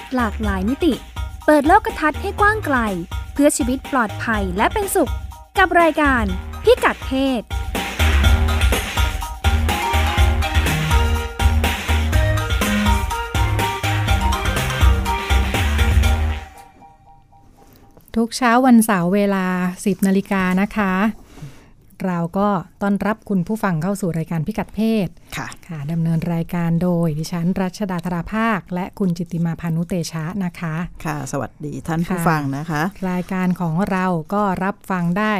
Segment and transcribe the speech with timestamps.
[0.00, 0.94] ศหลากหลายมิติ
[1.46, 2.78] เปิดโลกทัศน์ให้กว้างไกล
[3.32, 5.12] เพื่อชีวิตปลอดภัยและเป็นสุข
[5.58, 6.24] กับรายการ
[6.64, 7.42] พิกัดเพศ
[18.16, 19.46] ทุกเช้าวันเสาร์เวลา
[19.78, 20.92] 10นาฬิกานะคะ
[22.06, 22.48] เราก็
[22.82, 35.34] ต้อนรับคุณผู้ฟังเข้าสู่รายการพิกัดเพศ ค่ะ ค่ะดำเนินรายการโดย ดิฉันรัชดาธราภาค และคุณจิตติมาพานุเตชะนะคะ ค่ะ สวัสดีท่านผู้ค่ะ ฟังนะคะ รายการของเราก็รับฟังได้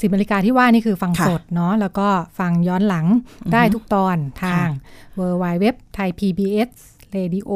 [0.00, 3.06] สิบนาฬิกาที่ว่านี่คือฟังค่ะสดเนาะแล้วก็ฟังย้อนหลัง
[3.52, 4.68] ได้ทุกตอนทาง
[5.18, 5.64] w w w
[5.96, 6.70] t h a i PBS
[7.16, 7.50] radio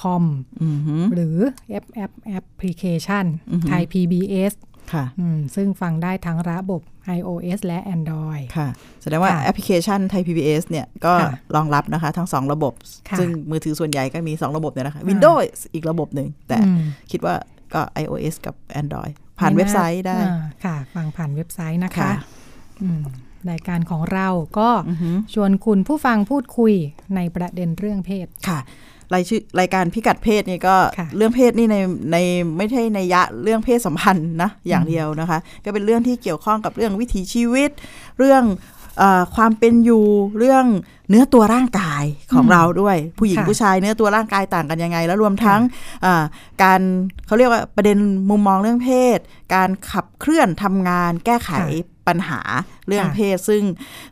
[0.00, 0.24] com
[0.62, 1.38] อือหือ หรือ
[1.78, 4.52] App App Application อือหือไทย PBS
[4.92, 6.82] ค่ะอืมซึ่งฟังได้ทั้งระบบ
[7.18, 8.68] iOS และ Android ค่ะ
[9.02, 12.72] แสดงว่าค่ะแอปพลิเคชันไทย PBS เนี่ยก็ค่ะรองรับนะคะ ทั้งสองระบบ
[13.10, 17.34] ค่ะซึ่งมือถือส่วนใหญ่ก็มี 2 ระบบเนี่ยนะคะอ่า Windows อีกระบบหนึ่ง แต่อืมคิดว่า
[17.74, 22.12] ก็ iOS กับ Android ผ่านเว็บไซต์ได้อ่าค่ะ ฟังผ่านเว็บไซต์นะคะค่ะ
[22.82, 23.02] อืม
[23.50, 24.28] รายการของเรา
[24.58, 26.74] ก็อือหือชวนคุณผู้ฟังพูดคุย
[27.16, 28.58] ในประเด็นเรื่องเพศค่ะ
[29.14, 31.76] รายชื่อรายการพิกัดเพศนี่ก็ค่ะเรื่องเพศนี่ใน
[32.12, 32.16] ใน
[32.56, 37.70] ไม่ใช่ในยะเรื่องเพศสัมพันธ์นะอย่างเดียวนะคะ ก็เป็นเรื่องที่เกี่ยวข้องกับเรื่องวิถีชีวิต
[38.18, 38.44] เรื่อง
[38.98, 40.04] เออความเป็นอยู่
[40.38, 40.64] เรื่อง
[41.10, 45.60] เนื้อตัวร่างกายของอืมเราด้วย ผู้หญิงค่ะผู้ชายเนื้อตัวร่างกายต่างกันยังไง แล้วรวมทั้ง
[46.04, 46.22] อ่า
[46.62, 46.80] การ
[47.26, 47.98] เขาเรียกว่าประเด็น
[48.30, 49.18] มุมมองเรื่องเพศ
[49.54, 52.40] การขับเคลื่อนทำงานแก้ไขค่ะ ปัญหา
[52.88, 53.62] เรื่องค่ะเพศ ซึ่ง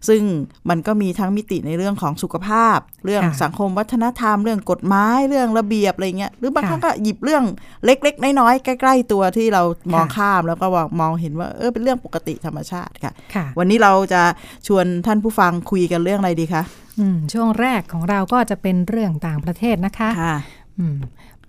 [0.08, 0.22] ซึ่ง
[0.68, 7.44] มันก็มีทั้งมิติในเรื่องของสุขภาพ เรื่องค่ะสังคมวัฒนธรรม เรื่องกฎหมายเรื่องระเบียบอะไรเงี้ยหรือบางค่ะครั้งก็หยิบเรื่อง
[7.84, 10.66] เล็ก ๆ น้อยๆใกล้ ๆ ตัวที่เรามองค่ะข้ามแล้วก็
[11.00, 14.22] มองเห็นว่าเออเป็นเรื่องปกติธรรมชาติค่ะค่ะวันนี้เราจะ
[14.66, 16.62] ชวนท่านผู้ฟังคุยกันเรื่องอะไรดีคะ
[17.00, 20.36] อืมช่วงแรกของเราก็จะเป็นเรื่องต่างประเทศนะคะค่ะ
[20.78, 20.96] อืม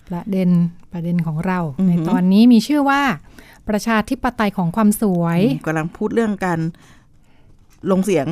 [0.07, 0.49] ประเด็น
[0.93, 3.01] ประเด็นของเราอือหือในตอนนี้มีชื่อว่า
[3.69, 6.59] ประชาธิปไตยของความสวยกำลังพูดเรื่องการ
[7.91, 8.27] ลงเสียง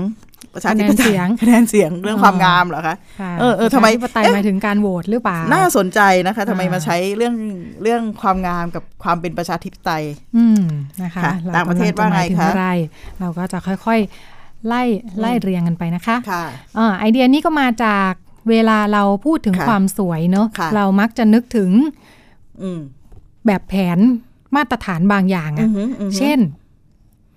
[0.54, 7.36] ประชาธิปคะแนนไตเสียยงคะแนนเสียงเรื่องความงามเหรอคะค่ะเออเออทำไมประชาธิปไตยเอ๊ะหมายถึงการโหวตหรือเปล่า น่าสนใจนะคะทำไมอ่ามมาใช้เรื่อง
[7.84, 10.04] เรื่องความงามกับความเป็นประชาธิปไตย
[10.38, 10.62] อืม
[11.04, 12.68] นะคะค่ะเต่างประเทศว่าไงกำลัจหมยถึคะอะไร
[13.20, 14.84] เราก็จะค่อยๆไล่
[15.20, 16.44] ไล่เรียงกันไปนะคะค่ะ
[16.78, 18.12] อ่าไอเดียนี้ก็มาจาก
[18.50, 21.70] เวลาเราพูดถึงค่ะความสวยเนอะค่ะเรามักจะนึกถึง
[22.62, 22.82] อืม
[23.46, 24.00] แบบแผน
[24.56, 26.40] มาตรฐานบางอย่างอือะอหืออือหือเช่น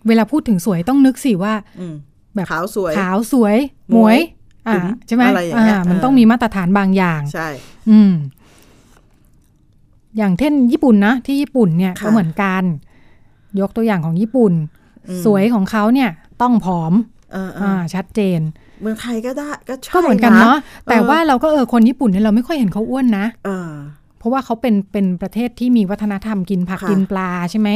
[0.07, 1.95] เวลาพูดถึงสวยต้องนึกสิว่าอืม
[2.35, 3.57] แบบขาวสวย ขาวสวย
[3.91, 4.19] หหมมววยย
[4.69, 7.49] อ่าถึงใช่ไหมอะไรอย่างเงี้ยอ่ามันเออต้องมีมาตรฐานบางอย่างใช่
[7.91, 8.13] อืม
[10.17, 12.63] อย่างเช่นญี่ปุ่นนะที่ญี่ปุ่นเนี่ยค่ะก็เหมือนกัน
[13.61, 14.53] ยกตัวอย่างของญี่ปุ่น
[15.09, 16.11] อืมสวยของเขาเนี่ย
[16.43, 16.93] ต้องผอม
[17.33, 18.41] เออเออ่าอชัดเจน
[18.83, 23.27] เมืองไทยก็ได้ ก็ใช่ก็เหมือนกันเนาะแต่เออว่าเราก็เออคนญี่ปุ่นเนี่ยเราไม่ค่อยเห็นเขาอ้วนนะ
[24.17, 27.69] เออเพราะว่าเขาเป็นเป็นประเทศที่มีวัฒนธรรมกินผักค่ะกินปลาใช่ไหม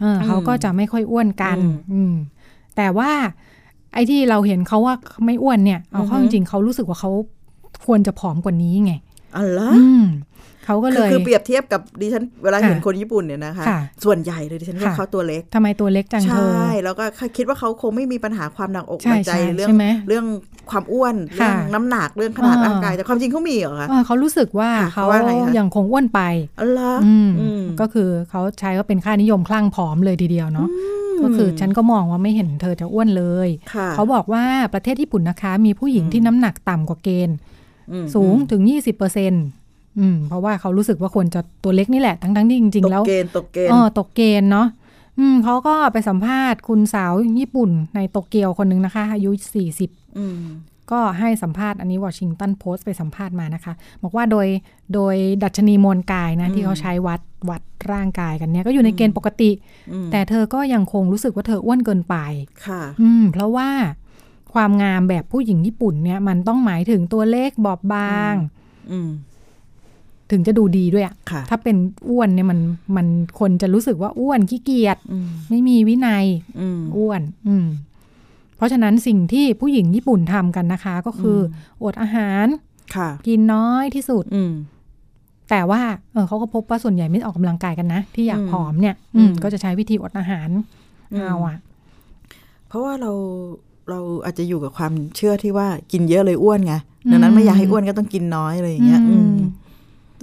[0.00, 2.14] เอออมเขาก็จะไม่ค่อยอ้วนกัน อืมอืม
[2.76, 3.10] แต่ว่า
[3.94, 4.94] ไอ้ที่เราเห็นเขาว่า
[5.24, 7.10] ไม่อ้วนเนี่ย เอาเข้าอืจอฮึริงๆเขารู้สึกว่าเขา
[7.86, 8.92] ควรจะผอมกว่านี้ไง
[9.36, 10.04] อ๋อเหรออืม
[10.64, 17.04] เขาก็เลคือยคือเปรียบเทียบกับดิฉันเวลาค่ะเห็นคนญี่ปุ่นเนี่ยนะคะค่ะส่วนใหญ่เลยดิฉันว่าค่ะเขาตัวเล็กทำไมตัวเล็กจังใชเธอ่แล้วก็
[17.36, 20.24] คิดว่าเขาคงไม่มีปัญหาความหนักอกใช่หนักใจใช่เรื่องใช่ไหมเรื่อง
[20.70, 26.20] ความอ้วนเรื่ค่ะองน้ำหนักเรื่องขนาดอ่าร่างกายแต่ความจริงเขามีเหรอคะเออเขารู้สึกว่าค่ะเขาว่าไงคะยังคงอ้วนไป
[26.60, 30.68] อ๋อเหรออืมอืมก็คือเขาใช้ว่าเป็นค่านิยมคลั่งผอมเลยทีเดียวเนาะ
[31.22, 37.57] ก็คือฉันก็มองว่าไม่เห็นเธอจะอ้วนเลยค่ะเขาบอกว่าประเทศญี่ปุ่นนะคะ มีผู้หญิงที่น้ำหนักต่ำกว่าเกณฑ์อืม
[38.14, 39.44] สูงถึง 20เปอร์เซ็นต์
[39.98, 44.68] อืมเพราะว่าเขารู้สึกว่าควรจะตัวเล็กนี่แหละ ทั้งๆที่จริงตๆกแล้วเกณฑ์ตกเกณฑ์เออตกเกณฑ์เนาะ
[45.18, 49.30] อืมเขาก็ไปสัมภาษณ์คุณสาวญี่ปุ่นในโตเกียวคนหนึ่งนะคะ อายุ
[49.74, 50.38] 40อืม
[50.92, 53.72] ก็ให้สัมภาษณ์อันนี้วอชิงตันโพสต์ไปสัมภาษณ์มานะคะ
[54.02, 54.46] บอกว่าโดย
[54.94, 57.20] โดยดัชนีมวลกายนะ ที่เขาใช้วัด
[57.50, 57.62] วัด
[57.92, 59.50] ร่างกายกันเนี่ย ก็อยู่ในเกณฑ์ปกติ
[59.92, 62.16] อืมแต่เธอก็ยังคงรู้สึกว่าเธออ้วนเกินไป
[62.66, 63.68] ค่ะ อืม เพราะว่า
[64.54, 68.34] ความงามแบบผู้หญิงญี่ปุ่นเนี่ยมันต้องหมายถึงตัวเล็กบอบบาง
[68.90, 69.10] อืม
[70.30, 71.76] ถึงจะดูดีด้วยอะค่ะถ้าเป็น
[72.08, 72.58] อ้วนเนี่ยมัน
[72.96, 73.06] มัน
[73.40, 76.24] คนจะรู้สึกว่าอ้วนขี้เกียจอืมไม่มีวินัย
[76.60, 77.66] อืมอ้วน อืม
[78.56, 81.38] เพราะฉะนั้นสิ่งที่ผู้หญิงญี่ปุ่นทำกันนะคะ ก็คือ
[81.82, 82.46] ออดอาหาร
[82.96, 84.52] ค่ะกินน้อยที่สุดอืม
[85.50, 90.48] แต่ว่าเออเขาก็พบว่าส่วนใหญ่ไม่ออกกำลังกายกันนะ ที่อยากอืมผอมเนี่ย อืมอืมก็จะใช้วิธีอดอาหาร
[91.12, 91.56] อืมเอาอะ
[92.68, 93.12] เพราะว่าเรา
[93.90, 96.74] เราอาจจะอยู่กับความเชื่อที่ว่ากินเยอะเลยอ้วนไง
[97.10, 99.36] ดังนั้นไม่อยากให้อ้วนก็ต้องกินน้อยอะไรอย่างเงี้ยอืม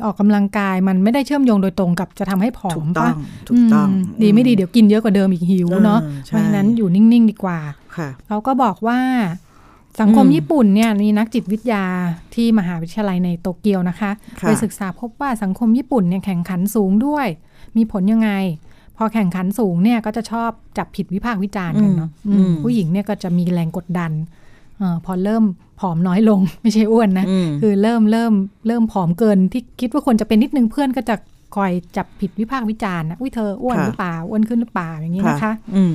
[0.05, 3.15] ออกกำลังกายมันไม่ได้เชื่อมโยงโดยตรงกับจะทำให้ผอถูมกต้อปะง
[3.49, 3.89] ถูกต้องม
[4.21, 7.59] ดีไม่ดีเดี๋ยวกินเยอะกว่าเดิมอีกหิวเนาะเออเพใช่ราะฉะนั้นอยู่นิ่ง ๆ ดีกว่า
[7.97, 8.99] ค่ะเขาก็บอกว่า
[9.99, 11.83] สังคมอืมญี่ปุ่นเนี่ยมีนักจิตวิทยา
[12.35, 14.11] ที่มหาวิทยาลัยในโตเกียวนะคะ
[14.41, 17.27] ค่ะไปศึกษาพบว่าสังคมญี่ปุ่นเนี่ยแข่งขันสูงด้วย
[17.77, 18.31] มีผลยังไง
[18.97, 24.11] พอแข่งขันสูงเนี่ยก็จะชอบจับผิดวิพากษ์วิจารณ์กันเนาะอืมอืมอืมผู้หญิงเนี่ยก็จะมีแรงกดดัน
[24.77, 25.43] เออพอเริ่ม
[25.79, 28.33] ผอมน้อยลงไม่ใช่อ้วนนะอืมคือเริ่มเริ่ม
[28.67, 31.15] เริ่มผอมเกินที่คิดว่าควรจะเป็นนิดนึงเพื่อนก็จะ
[31.55, 35.93] คอยจับผิดวิพากษ์วิจารณ์นะอุ้ยเธออ้วนค่ะหรือเปล่าอ้วนขึ้นหรือเปล่าอย่างนี้นะคะอืม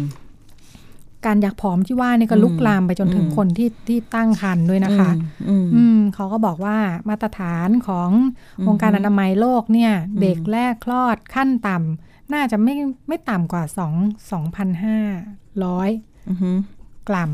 [1.27, 5.11] การอยากผอมที่ว่านี่ก็ลุกลามไปจนถึงอืมคนที่ที่ตั้งครรภ์ด้วยนะคะ
[5.49, 6.77] อืมอืมเขาก็บอกว่า
[7.09, 8.11] มาตรฐานของ
[8.59, 12.75] อืมองค์การอนามัยโลกเนี่ยอืมเด็กแรกคลอดขั้นต่ำ น่าจะไม่
[13.09, 13.95] ไม่ต่ำกว่าสอง
[14.33, 14.99] สองพันห้า
[15.65, 15.91] ร้อย
[16.29, 16.51] อือฮึ
[17.09, 17.31] กรัม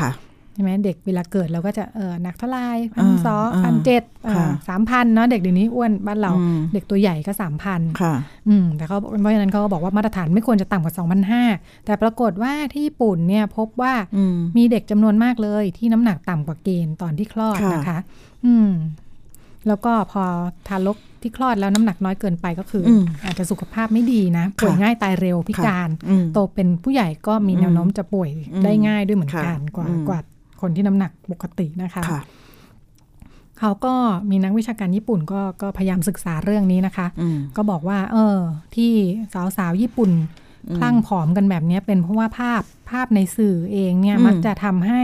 [0.00, 0.10] ค่ะ
[0.54, 2.58] ใช่ไหมเด็กเวลาเกิดเราก็จะเออหนักเท่าไหร
[2.92, 4.02] พันอ่าสองอ่าพันเจ็ด
[4.34, 8.14] ค่ะสามพันเนาะเด็กเดี๋ยวนี้อ้วนบ้านเราอืมเด็กตัวใหญ่ก็สามพันค่ะ
[8.48, 10.94] อืมแต่เขาเพราะฉะนั้นเขาก็บอกว่ามาตรฐานไม่ควรจะต่ำกว่า
[11.40, 17.98] 2,500แต่ปรากฏว่าที่ญี่ปุ่นเนี่ยพบว่าอืมมีเด็กจำนวนมากเลยที่น้ำหนักต่ำกว่าเกณฑ์ตอนที่คลอดค่ะนะคะ
[18.46, 18.70] อืม
[19.68, 20.22] แล้วก็พอ
[20.68, 30.20] ทารกที่คลอดแล้วน้ำหนักน้อยเกินไปก็คืออมอาจจะสุขภาพไม่ดีนะ ป่วยค่ะง่ายตายเร็วพิการอืมโตเป็นผู้ใหญ่ก็มีแนวโน้มจะป่วยอืมได้ง่ายด้วยเหมือนค่ะกันกว่าอืมกว่า
[30.60, 32.20] คนที่น้ำหนักปกตินะคะค่ะ
[33.58, 33.94] เขาก็
[34.30, 38.38] มีนักวิชาการญี่ปุ่นก็ก็พยายามศึกษาเรื่องนี้นะคะอืมก็บอกว่า เออ
[38.76, 38.92] ที่
[39.56, 40.10] สาวๆญี่ปุ่น
[40.68, 45.02] อืมคลั่งผอมกันแบบเนี้ยเป็นเพราะว่าภาพภาพในสื่อเองเนี่ยอืมมักจะทำให้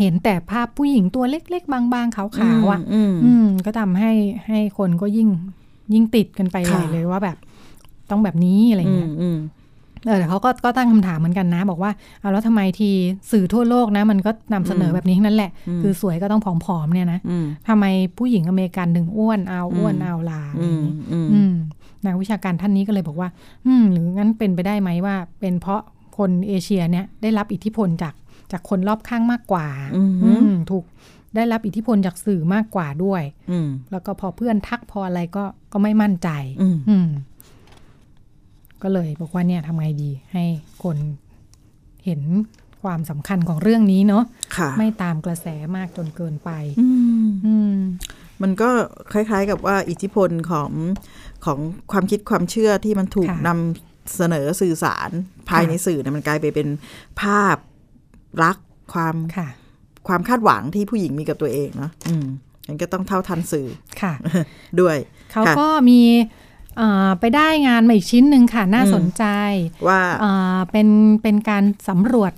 [0.00, 2.24] เห็นแต่ภาพผู้หญิงตัวเล็ก ๆ บางๆขา
[2.60, 4.12] วๆอะอืมอืมก็ทำให้
[4.48, 5.28] ให้คนก็ยิ่ง
[5.92, 7.36] ยิ่งติดกันไปใหญ่ค่ะเลยว่าแบบ
[8.10, 9.38] ต้องแบบนี้อะไรอืเงี้มยอืม
[10.06, 12.90] เออแต่เขาก็ก็ตั้งคำถามเหมือนกันนะ บอกว่าเอาแล้วทำไมที
[13.30, 17.84] สื่อทั่วโลกนะ มันก็นำเสนอแบบนี้ทั้งนั้นแหละอืมคือสวยก็ต้องผอมๆเนี่ยนะอืมทำไม
[18.18, 21.52] ผู้หญิงอเมริกันถึงอ้วนเอาอ้วนอืมเอาลาอะไรอือย่างมงี้อืมอืม
[22.04, 23.28] นักวิชาการท่านนี้ก็เลยบอกว่า
[23.66, 25.80] อืมหรืองั้นเป็นไปได้ไหมว่า เป็นเพราะ
[26.18, 28.14] คนเอเชียเนี่ยได้รับอิทธิพลจาก
[28.52, 29.66] จากคนรอบข้างมากกว่า
[29.96, 30.84] อืมอืมถูก
[31.34, 36.28] ได้รับอิทธิพลจากสื่อมากกว่าด้วยอืมแล้วก็พอเพื่อนทักพออะไรก็ก็ไม่มั่นใจ
[36.62, 37.08] อืมอืม
[38.82, 40.44] ก็เลยบอกว่าเนี่ยทำไงดี ให้
[40.84, 40.96] คน
[42.04, 42.20] เห็น
[42.82, 44.24] ความสำคัญของเรื่องนี้เนาะ
[44.56, 46.50] ค่ะไม่ตามกระแสมากจนเกินไป
[46.80, 46.88] อื
[47.26, 47.76] มอืม
[48.42, 48.68] มันก็
[49.12, 50.70] คล้าย ๆ กับว่าอิทธิพลของ
[51.44, 51.58] ของ
[51.92, 55.10] ความคิดความเชื่อที่มันถูกค่ะนำเสนอสื่อสาร
[55.48, 56.68] ภายค่ะในสื่อเนี่ยมันกลายไปเป็น
[57.20, 57.56] ภาพ
[58.42, 58.56] รัก
[58.92, 59.48] ความค่ะ
[60.08, 62.26] ความคาดหวังที่ผู้หญิงมีกับตัวเองเนาะอืม
[62.68, 63.68] มันก็ต้องเท่าทันสื่อ
[64.02, 64.12] ค่ะ
[64.80, 64.96] ด้วย
[65.32, 66.00] เขาค่ะก็มี
[66.76, 69.24] เอ่อไปได้งานมาอีกชิ้นหนึ่งค่ะ น่าอืมสนใจ
[69.88, 70.88] ว่าเอ่อเป็น
[71.22, 72.32] เป็นการสำรวจ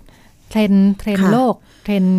[0.51, 1.55] เทรนด์เทรนด์ค่ะโลก
[1.85, 2.17] เทรนด์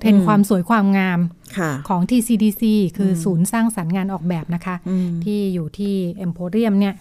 [0.00, 1.20] เทรนด์อืมความสวยความงาม
[1.58, 2.62] ค่ะของ TCDC
[2.96, 6.94] คืออืมศูนย์สร้างสรรค์งานออกแบบนะคะอืมที่อยู่ที่เอ็มโพเรียมเนี่ย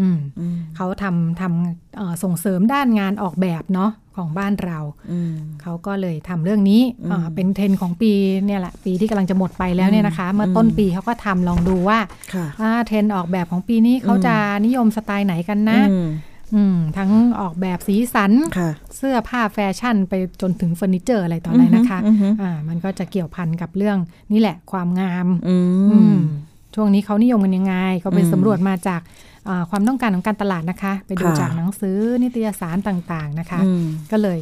[0.00, 4.78] อืมอืมเขาทำทำเอ่อส่งเสริมด้านงานออกแบบเนาะ ของบ้านเรา
[5.12, 5.32] อืม
[5.62, 8.12] เขาก็เลยทำเรื่องนี้อืมเอ่อเป็นเทรนด์ของปี
[8.46, 11.98] เนี่ยแหละปีที่กำลังจะหมดไปแล้วเนี่ยนะคะ เมื่อต้นปีเขาก็ทำลองดูว่า
[12.34, 14.34] ค่ะอ่าเทรนด์ออกแบบของปีนี้เขาจะ
[14.66, 16.08] นิยมสไตล์ไหนกันนะอืม
[16.54, 23.98] อืมทั้งออกแบบสีสันค่ะเสื้อผ้าแฟชั่นไปจนถึงเฟอร์นิเจอร์อะไรต่ออะไรนะคะอือฮึอ่ามันก็จะเกี่ยวพันกับเรื่อง
[24.32, 25.56] นี่แหละความงามอื
[25.92, 26.18] อืมม
[26.74, 29.33] ช่วงนี้เขานิยมกันยังไง ก็ไปอืมสำรวจมาจากอ่า
[29.70, 34.38] ความต้องการของการตลาดนะคะ ไปดูค่ะจากหนังสือนิตยสารต่างๆนะคะอืมก็เลย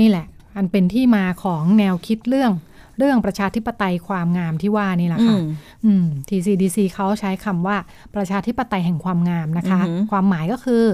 [0.00, 2.52] นี่แหละ อันเป็นที่มาของแนวคิดเรื่อง
[2.98, 5.46] เรื่องประชาธิปไตยความงามที่ว่านี่แหละค่ะอืม
[5.84, 7.76] อืม TCDC เขาใช้คำว่า
[8.14, 10.84] ประชาธิปไตยแห่งความงามนะคะอือหือความหมายก็คือ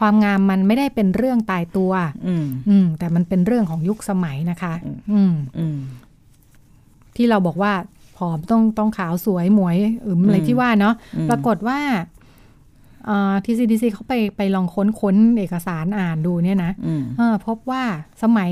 [0.00, 1.92] ความงามมันไม่ได้เป็นเรื่องตายตัว
[2.26, 4.72] อืมอืมแต่มันเป็นเรื่องของยุคสมัยนะคะ
[5.12, 5.78] อืมอืม
[7.16, 7.72] ที่เราบอกว่า
[8.16, 11.78] ผอมต้องต้องขาวสวยหมวยอึมอะไรอืมที่ว่าเนาะอืมปรากฏว่า
[13.08, 17.82] อ่า TCDC เขาไปไปลองค้นค้นเอกสารอ่านดูเนี่ยนะอืมเออพบว่า
[18.22, 18.50] สมัย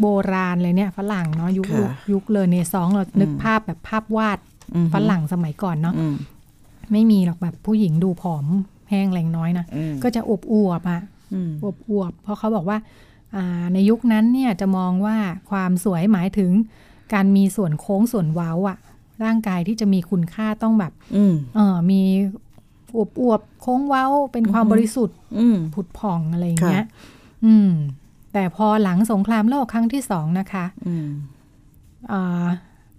[0.00, 4.38] โบราณเลยเนี่ยฝรั่งเนาะยุคค่ะยุคยุคเลอเนซองส์เรานึกอืมภาพแบบภาพวาด
[4.74, 6.14] อืมฝรั่งสมัยก่อนเนาะอืม
[6.92, 8.46] ไม่มีหรอกแบบผู้หญิงดูผอม
[8.90, 11.00] แห้งแรงน้อยนะอืมก็จะอวบอวบๆอะ
[11.34, 12.78] อืมอวบอวบๆเพราะเขาบอกว่า
[13.34, 15.16] อ่าในยุคนั้นเนี่ยจะมองว่า
[15.50, 16.50] ความสวยหมายถึง
[17.14, 18.78] การมีส่วนโค้งส่วนเว้าอะ
[19.24, 22.00] ร่างกายที่จะมีคุณค่าต้องแบบอืมเออมี
[22.96, 27.70] อวบอวบๆโค้งเว้าเป็นความอือฮึบริสุทธิ์อืมผุดผ่องอะไรอย่างเงี้ยค่ะอืม
[28.32, 31.08] แต่พอหลังสงครามโลกครั้งที่สองนะคะอืม
[32.12, 32.46] อ่า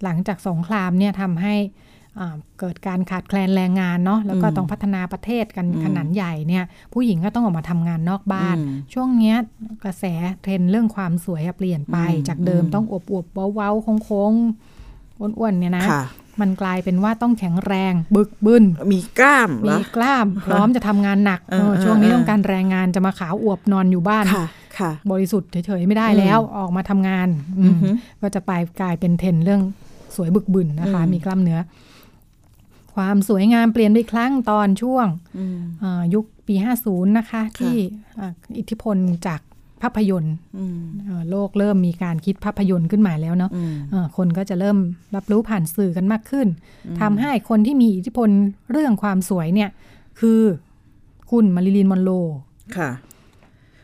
[0.04, 1.56] หลังจากสงครามเนี่ยทำให้
[2.20, 9.36] อ่าเกิดการขาดแคลนแรงงานเนาะแล้วก็อืมต้องพัฒนาประเทศกันอืมขนาดใหญ่เนี่ย ผู้หญิงก็ต้องออกมาทำงานนอกบ้านอืมช่วงเนี้ย
[9.84, 10.06] กระแส
[10.42, 16.04] เทรนด์เรื่องความสวยอะเปลี่ยนไปอืมจากเดิมอืมต้องอวบอวบๆเว้าๆโค้งๆอ้วนๆเนี่ยนะค่ะ
[16.42, 24.46] มันกลายเป็นว่าต้องแข็งแรง บึกบึนมีกล้ามเหรมีอกล้าม พร้อมจะทำงานหนักเออเออช่วงนี้เออต้องการแรงงานจะมาขาวอวบนอนอยู่บ้านค่ะ
[24.76, 27.28] เค่ะบริสุทธิ์เฉยๆไม่ได้แล้วออกมาทำงาน
[27.60, 27.90] อืมอือฮึ
[28.22, 29.62] ก็จะไปกลายเป็นเทรนด์เรื่อง
[30.16, 31.60] สวยบึกบึนนะคะอืมมีกล้ามเนื้อ
[32.96, 35.08] ความสวยงามเปลี่ยนไปอีกครั้งตอนช่วง
[35.38, 37.76] อืมเอ่อยุคปี 50 นะคะ ที่
[38.20, 38.98] อะอิทธิพล
[39.28, 39.42] จาก
[39.82, 44.78] ภาพยนตร์อืมเอ่อโลกเริ่มมีการคิดภาพยนตร์ขึ้นมาแล้วเนาะอืมเอ่อคนก็จะเริ่ม
[45.16, 46.48] รับรู้ผ่านสื่อกันมากขึ้น
[47.02, 48.30] ทำให้คนที่มีอิทธิพล
[48.72, 49.70] เรื่องความสวยเนี่ย
[50.20, 50.42] คือ
[51.32, 52.10] คุณมาริลีนมอนโร
[52.78, 52.90] ค่ะ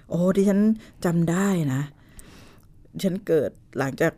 [0.09, 0.59] โอ้ที่ฉัน
[1.05, 1.81] จำได้นะ
[3.03, 4.13] ฉันเกิดหลังจาก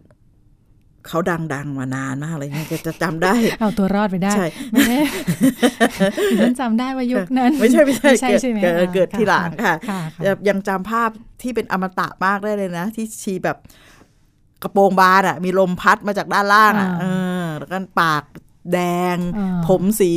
[1.10, 1.20] เขา
[1.54, 5.00] ดังๆมานานมากเลยจะจะจำได้ เอาตัวรอดไปได้ใช่ไม่ได้
[6.40, 11.10] ฉันจำได้ว่ายุคนั้น ไม่ใช่ไม่ใช่ไม่ใช่เกิดใช่ไหมเกิดอ่าเกิดทีหลังค่ะค่ะค่ะยังยังจำภาพ
[11.42, 13.58] ที่เป็นอมตะมากได้เลยนะ ที่ชีแบบ
[14.64, 17.06] กระโปรงบานอะมีลมพัดมาจากด้านล่างอะอ่าเอ
[17.44, 18.24] อแล้วก็ปาก
[18.74, 18.80] แด
[19.16, 20.12] งอ่าผมสี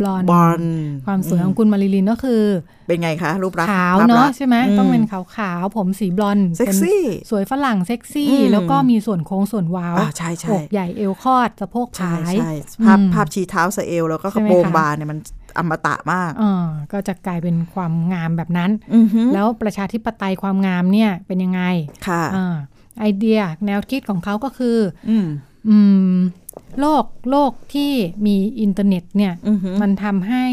[0.00, 2.42] บลอนด์บอนด์ความสวยของคุณมาริลีนก็คือ
[2.86, 12.50] เป็นไงคะรูปลักษณ์ขาวภพเนาะลักษณ์ใช่ไหมอืมต้องเป็นขาวขาวๆผมสีบลอนด์เซ็กเป็นซี่สวยฝรั่งเซ็กซี่อืมแล้วก็มีส่วนโค้งส่วนว้าวอ่าใช่ใช่อกใหญ่เอวคอดสะโพกใช่ผายใช่
[12.84, 15.18] ภาพอืมภาพชีเท้าสะเอลแล้วก็ใช่กระไหมโปรงคะบานเนี่ยมัน
[15.58, 21.62] อมตะมากเออก็จะกลายเป็นความงามแบบนั้นอือฮึแล้วประชาธิปไตยความงามเนี่ยเป็นยังไง
[22.06, 22.56] ค่ะอ่า
[23.00, 25.26] ไอเดียแนวคิดของเขาก็คือ อืม
[25.68, 25.78] อื
[26.12, 26.16] ม
[26.80, 27.92] โลกโลกที่
[28.26, 30.44] มีอินเทอร์เน็ตเนี่ยอือฮึมันทำให้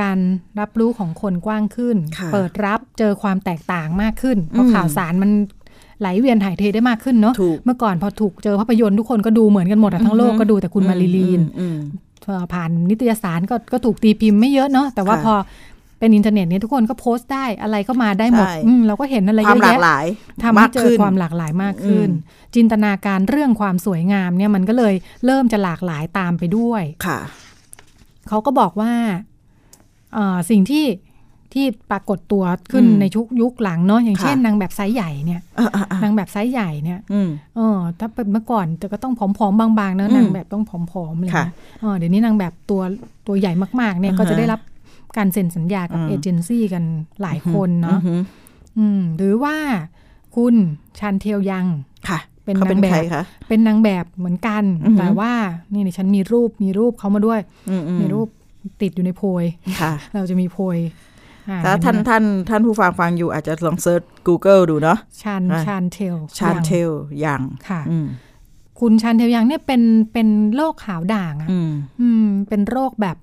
[0.00, 0.18] การ
[0.60, 5.30] รับรู้ของคนกว้างขึ้นค่ะเปิดรับเจอความแตกต่างมากขึ้น เพราะอืมข่าวสารมัน
[6.00, 11.78] ไหลเวียนถ่ายเทได้มากขึ้นเนาะถูกเมื่อก่อนพอถูกเจอภาพยนตร์ทุกคนก็ดูเหมือนกันหมดอะทั้งโลกก็ดูแต่คุณมารีลีนอืม
[12.26, 15.34] เอ่อผ่านนิตยสารก็ก็ถูกตีพิมพ์ไม่เยอะเนาะแต่ว่าค่ะพอ
[16.00, 20.04] เป็นอินเทอร์เน็ตเนี่ยทุกคนก็โพสต์ได้อะไรก็มาได้หมดใช่อืมเราก็เห็นอะไรความเยอะหลากแยะหลาย
[20.42, 27.18] ทำให้มากเจอขึ้นความหลากหลายมากขึ้นอืมจินตนาการเรื่องความสวยงามเนี่ยมันก็เลยเริ่มจะหลากหลายตามไปด้วยค่ะ
[28.28, 28.92] เขาก็บอกว่า
[30.14, 30.86] เอ่อสิ่งที่
[31.56, 42.82] ที่ปรากฏตัวขึ้นอืมในชุกยุคหลังเนาะอย่างค่ะเช่นนางแบบไซส์ใหญ่เนี่ยอ่าอ่าอ่านางแบบไซส์ใหญ่เนี่ยอืมเออ ถ้าเป็นเมื่อก่อนแต่ก็ต้องผอมๆบางๆเนอะอืมนางแบบต้องผอมๆเลยค่ะนะเออเดี๋ยวนี้นางแบบตัว
[43.26, 44.60] ตัวใหญ่มากๆเนี่ยอ่าฮะก็จะได้รับ
[45.16, 46.84] การเซ็นสัญญากับอืมเอเจนซี่กัน
[47.22, 48.14] หลายคนเนาะอือฮึ
[48.78, 49.56] อืมหรือว่า
[50.36, 50.54] คุณ
[50.98, 51.66] ชันเทียวยัง
[52.08, 55.32] ค่ะ เป็นเขาเป็นนางแบบใครคะเป็นนางแบบเหมือนกันอือฮึแต่ว่า
[55.72, 57.40] นี่ดิฉันมีรูปมีรูปเขามาด้วย
[57.70, 58.28] อืมอืมีรูป
[58.82, 59.44] ติดอยู่ในโพย
[59.80, 60.78] ค่ะเราจะมีโพย
[61.48, 66.90] อ่ถ้าท่านเห็ไหมท่านท่านผู้ฟังฟังอยู่อาจจะลอง search Google ดูเนาะชันอะชันเทลชานเทล
[67.24, 68.06] ยังค่ะอืม
[68.80, 73.16] คุณชันเทลยังเนี่ยเป็นเป็นโรคขาวด่างอะอืมอืมเป็นโรคแบบ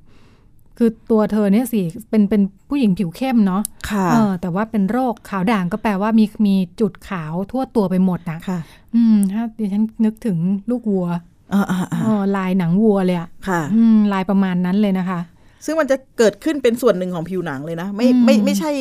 [0.77, 8.60] คือตัวเธอเนี่ยสิเป็นเป็นผู้หญิงผิวเข้มเนาะค่ะเออ แต่ว่าเป็นโรคขาวด่างก็แปลว่ามีมีจุดขาวทั่วตัวไปหมดนะค่ะ
[8.96, 10.38] อืมถ้าดิฉันนึกถึง
[10.69, 11.07] ลูกวัว
[11.53, 15.19] อ่าอ่าอ่าเออลายหนังวัวเลยอะค่ะ อืมลายประมาณนั้นเลยนะคะ
[15.66, 18.72] ซึ่งมันจะเกิดขึ้นเป็นส่วนหนึ่งของผิวหนังเลยนะ ไม่อืมไม่ไม่ใช่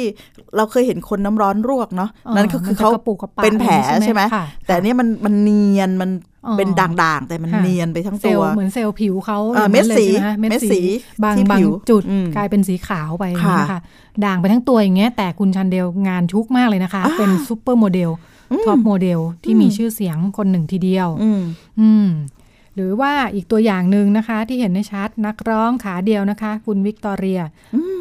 [0.57, 6.11] เราเคยเห็นคนน้ำร้อนรวกเนาะอ๋อนั่นก็คือมันจะเขากระปุกกระปะเป็นแผลอะไรอย่างนี้ใช่ใช่ไหไหมมค่ะแต่อันเนี้ยมันมันเนียนมัน
[6.47, 10.81] อ๋อเป็นด่างๆ แต่มันค่ะเนียนไปทั้งเซตัลวล์เหมือนเซลล์ผิวเขาอ่าอย่างนั้นเม็ดสีลยใช่ไหเม็ดสี
[11.25, 13.81] บางที่บางผิวจุดอืมกลายเป็นสีขาวไปอย่างนี้ค่ะนะคะ
[14.25, 18.11] ด่างไปทั้งตัวอย่างเงี้ยแต่คุณชันเดลงานชุกมากเลยนะคะอ่าเป็นซูเปอร์โมเดล
[18.65, 21.41] ท็อปโมเดลที่มีชื่อเสียงคนหนึ่งทีเดียว อืม
[21.81, 22.07] อืม
[22.77, 27.41] หรือว่าอีกตัวอย่างหนึ่งนะคะ ที่เห็นในชัดนักร้องขาเดียวนะคะ คุณวิกตอเรีย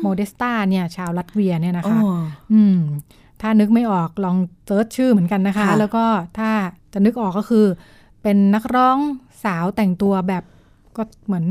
[0.01, 2.11] โมเดสตาเนี่ยชาวลัตเวียเนี่ยนะคะอ๋อ
[2.53, 2.77] อืม
[3.41, 6.05] ถ้านึกไม่ออกลอง search ชื่อเหมือนกันนะคะค่ะแล้วก็
[6.37, 6.49] ถ้า
[6.93, 7.65] จะนึกออกก็คือ
[8.23, 8.97] เป็นนักร้อง
[9.43, 10.43] สาวแต่งตัวแบบ
[10.97, 11.45] ก็เหมือน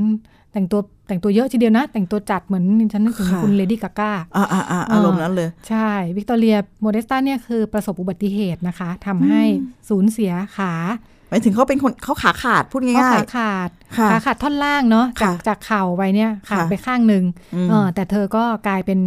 [0.52, 9.42] แต่งตัวแต่งตัวเยอะทีเดียวนะ แต่งตัวจัดเหมือนฉันนึกถึงคุณเลดี้กาก้าอ่าอ่าอ่าอารมณ์นั้นเลย ใช่วิกตอเรียโมเดสตาเนี่ยคือประสบอุบัติเหตุนะคะทำให้
[9.88, 17.24] สูญเสียขาห มายถึงเขาเป็นคนเขาขาขาดพูดเพราะง่ายขาขาดค่ะขาขาดท่อนล่างเนาะจากค่ะจากเข่าไปเนี่ยขาดค่ะไปข้างหนึ่ง
[17.54, 19.00] อืมเออแต่เธอก็กลายเป็น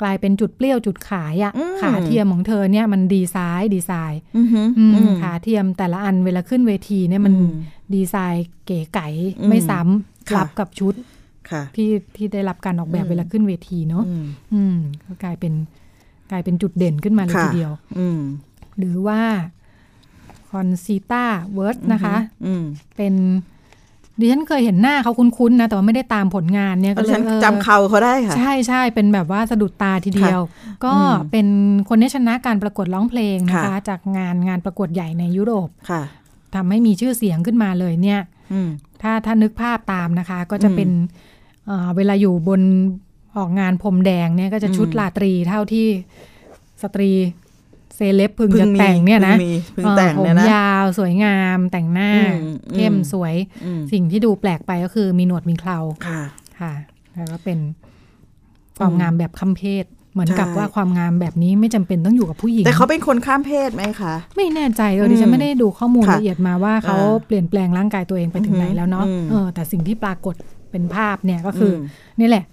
[0.00, 7.54] กลายเป็นจุดเปรี้ยวจุดขายอะอืมขาเทียมของเธอเนี่ยมันดีไซน์ดีไซน์ๆอือหืออืมอืมขาเทียมแต่ละอันเวลาขึ้นเวทีเนี่ยมันอืม
[7.94, 9.08] ดีไซน์เก๋ไก๋
[9.40, 10.94] อืมไม่ซ้ำค่ะรับกับชุด
[11.50, 15.52] ค่ะที่ที่ได้รับการออกแบบอืมเวลาขึ้นเวทีเนาะอืมอืมก็กลายเป็น
[16.30, 18.20] กลายเป็นจุดเด่นขึ้นมาเลยค่ะทีเดียวอืม
[18.78, 19.20] หรือว่า
[20.50, 21.24] คอนซีตา
[21.54, 22.64] เวิร์สนะคะอืม
[22.96, 23.14] เป็น
[24.20, 30.40] ดิฉันเคยเห็นหน้าเขาคุ้นๆนะ แต่ว่าไม่ได้ตามผลงานเนี่ยก็เลยฉันเออจำเขาเขาได้ค่ะ ใช่ใช่เป็นแบบว่าสะดุดตาทีเดียว
[30.84, 31.46] ก็อืมเป็น
[31.88, 36.02] คนที่ชนะการประกวดร้องเพลงนะคะค่ะจากงานงานประกวดใหญ่ในยุโรปค่ะ
[36.54, 38.20] ทำให้มีชื่อเสียงขึ้นมาเลยเนี่ย
[38.52, 38.68] อืม
[39.02, 40.90] ถ้าถ้านึกภาพตามนะคะ ก็จะอืมเป็น
[41.66, 42.62] เอ่อเวลาอยู่บน
[43.36, 45.86] ออกงานพรมแดงเนี่ยก็จะชุดอืมราตรีเท่าที่
[46.82, 47.10] สตรี
[47.96, 52.10] เซเลบพึงเพิ่จะงมีแต่งเนี่ยนะเพิ่งมีเพิ่งแต่งผมเนี่ยนะยาวสวยงามแต่งหน้า
[52.42, 56.22] อืมเข้มอืมสวยอืมสิ่งที่ดูแปลกไปก็คือมีหนวดมีเคราค่ะ
[56.60, 56.72] ค่ะ
[57.16, 57.58] แล้วก็เป็น
[58.78, 70.34] ความอืมงามแบบคัมเพศเหมือนกับใช่ว่าความงามแบบนี้ไม่จำเป็นต้องอยู่กับผู้หญิง แต่เขาเป็นคนข้ามเพศไหมคะ ไม่แน่ใจเออดิฉันไม่ได้ดูข้อมูลค่ะละเอียดมาว่าเขาอ่าเปลี่ยนแปลงร่างกายตัวเองไปถึงไหนแล้วเนาะอืมเออแต่สิ่งที่ปรากฏ
[70.70, 71.82] เป็นภาพเนี่ยก็คืออม
[72.20, 72.44] นี่แหละ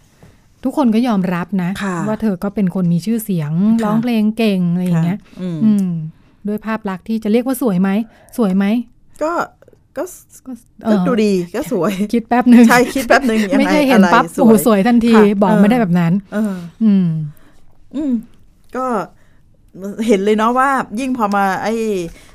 [0.65, 5.87] ทุกคนก็ยอมรับนะค่ะว่าเธอก็เป็นคนมีชื่อเสียงค่ะร้องเพลงเก่งอะไรอย่างเงี้ยอืมอืม
[6.47, 7.89] ด้วยภาพลักษณ์ที่จะเรียกว่าสวยไหม
[8.37, 8.65] สวยไหม
[9.23, 9.31] ก็
[9.97, 10.03] ก็
[10.45, 10.51] ก็
[10.83, 16.53] เอก็อดูดีก็สวย คิดแป๊บหนึ่งใช่คิดแป๊บหนึ่งยังไงไม่ใช่เห็นอะไรปั๊บโอ้โหสวยทันทีค่ะบอกเออไม่ได้แบบนั้นเออ
[16.83, 17.07] อืม
[17.95, 18.13] อืม
[18.75, 18.85] ก็
[20.07, 20.69] เห็นเลยเนาะว่า
[20.99, 21.89] ยิ่งพอมาไอ้อ่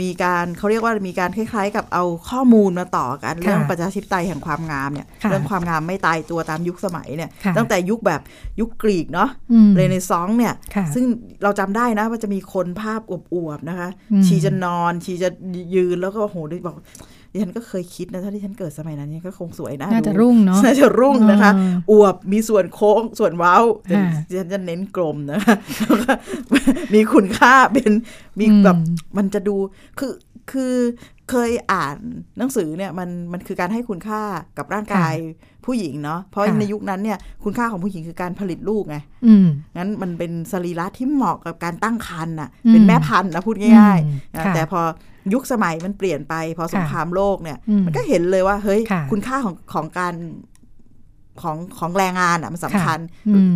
[0.00, 8.20] มีการเขาเรียกว่ามีการคล้ายๆ กับเอาข้อมูลมาต่อกันค่ะเรื่องประชาธิปไตยแห่งความงามเนี่ยค่ะเรื่องความงามไม่ตายตัวตามยุคสมัยเนี่ยค่ะตั้งแต่ยุคแบบ
[8.60, 11.04] ยุคกรีกเนาะอืมเรเนซองส์เนี่ยค่ะซึ่ง
[11.42, 13.14] เราจำได้นะว่าจะมีคนภาพอ
[13.46, 15.28] วบๆนะคะอืมชีจะนอนชีจะ
[15.74, 16.76] ยืนแล้วก็โหดิบอก
[17.34, 23.56] ดิฉันก็เคยคิดนะถ้าที่ฉันเกิดสมัยนั้นเนี่ยก็คงสวยนะน่าจะดูรุ่งเนาะน่าจะรุ่งนะคะอืมอวบมีส่วนโค้งส่วนเว้า
[23.90, 26.12] ค่ะดิฉันจะเน้นกลมนะคะแล้วก็
[26.94, 27.90] มีคุณค่าเป็น
[28.38, 28.76] มีอืมแบบ
[29.16, 29.56] มันจะดู
[29.98, 30.12] คือ
[30.52, 30.74] คือ
[31.30, 31.96] เคยอ่าน
[32.38, 34.22] หนังสือเนี่ยมันมันคือการให้คุณค่า
[34.58, 35.14] กับร่างกาย
[35.64, 44.80] ผู้หญิงเนาะเพราะค่ะในยุคนั้นเนี่ยคุณค่าของผู้หญิงคือการผลิตลูกไงอืมงั้นมันเป็นสรีระที่เหมาะกับการตั้งครรภ์น่ะอืมเป็นแม่พันธุ์นะพูดง่ายอืมๆนะค่ะแต่พอ
[45.32, 50.14] ยุคสมัยมันเปลี่ยนไป พอสงครามโลกเนี่ยอืมมันก็เห็นเลยว่าเฮ้ยค่ะคุณค่าของของการ
[51.42, 53.54] ของของแรงงานอะมันสำคัญอืม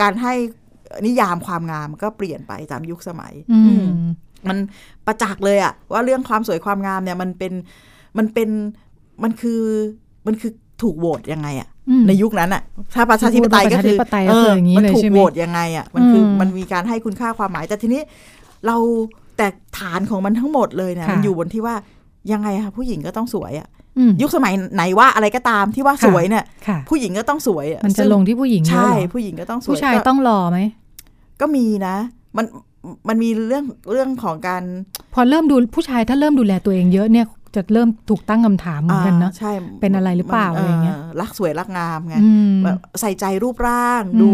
[0.00, 0.34] การให้
[1.06, 4.08] นิยามความงามมันก็เปลี่ยนไปตามยุคสมัยอือืมม
[4.48, 4.58] มัน
[5.06, 7.52] ประจักษ์เลยอะว่าเรื่องความสวยความงามเนี่ยมันเป็น
[8.18, 8.48] มันเป็น
[9.22, 9.60] มันคือ
[10.26, 12.62] มันคือถูกโหวตยังไงอะอืมในยุคนั้นอะ
[12.94, 18.02] ถ้าประชาธิปไตยก็คือประชาธิปไตยก็คืออย่างนี้มันเลยถูกใช่ไหมโหวตยังไงอะมันคืออมมันมีการให้คุณค่าความหมาย แต่ทีนี้
[18.66, 18.76] เรา
[19.36, 19.46] แต่
[19.78, 21.74] ฐานของมันทั้งหมดเลยเนี่ยค่ะมันอยู่บนที่ว่า
[22.32, 23.68] ยังไงอะผู้หญิงก็ต้องสวยอะ
[23.98, 30.58] อืมยุคสมัยไหนว่าอะไรก็ตามที่ว่าค่ะสวยเนี่ยค่ะผู้หญิงก็ต้องสวยอะมันจะซึ่ลงที่ผู้หญิงเยอะใช่เหรอผู้หญิงก็ต้องสวยผู้ชายก็ต้องรอไหม
[31.40, 31.96] ก็มีนะ
[32.36, 32.44] มัน
[33.08, 34.62] มันมีเรื่องเรื่องของการ
[35.14, 44.30] พอเริ่มดูผู้ชายถ้าเริ่มดูแลตัวเองเยอะเนี่ยจะเริ่มถูกตั้งคำถามเหมือนกันเนาะอ่าใช่เป็นอะไรหรือเปล่าอะไรเงี้ยรักสวยรักงามไงอืมแบบใส่ใจรูปร่างอืมดู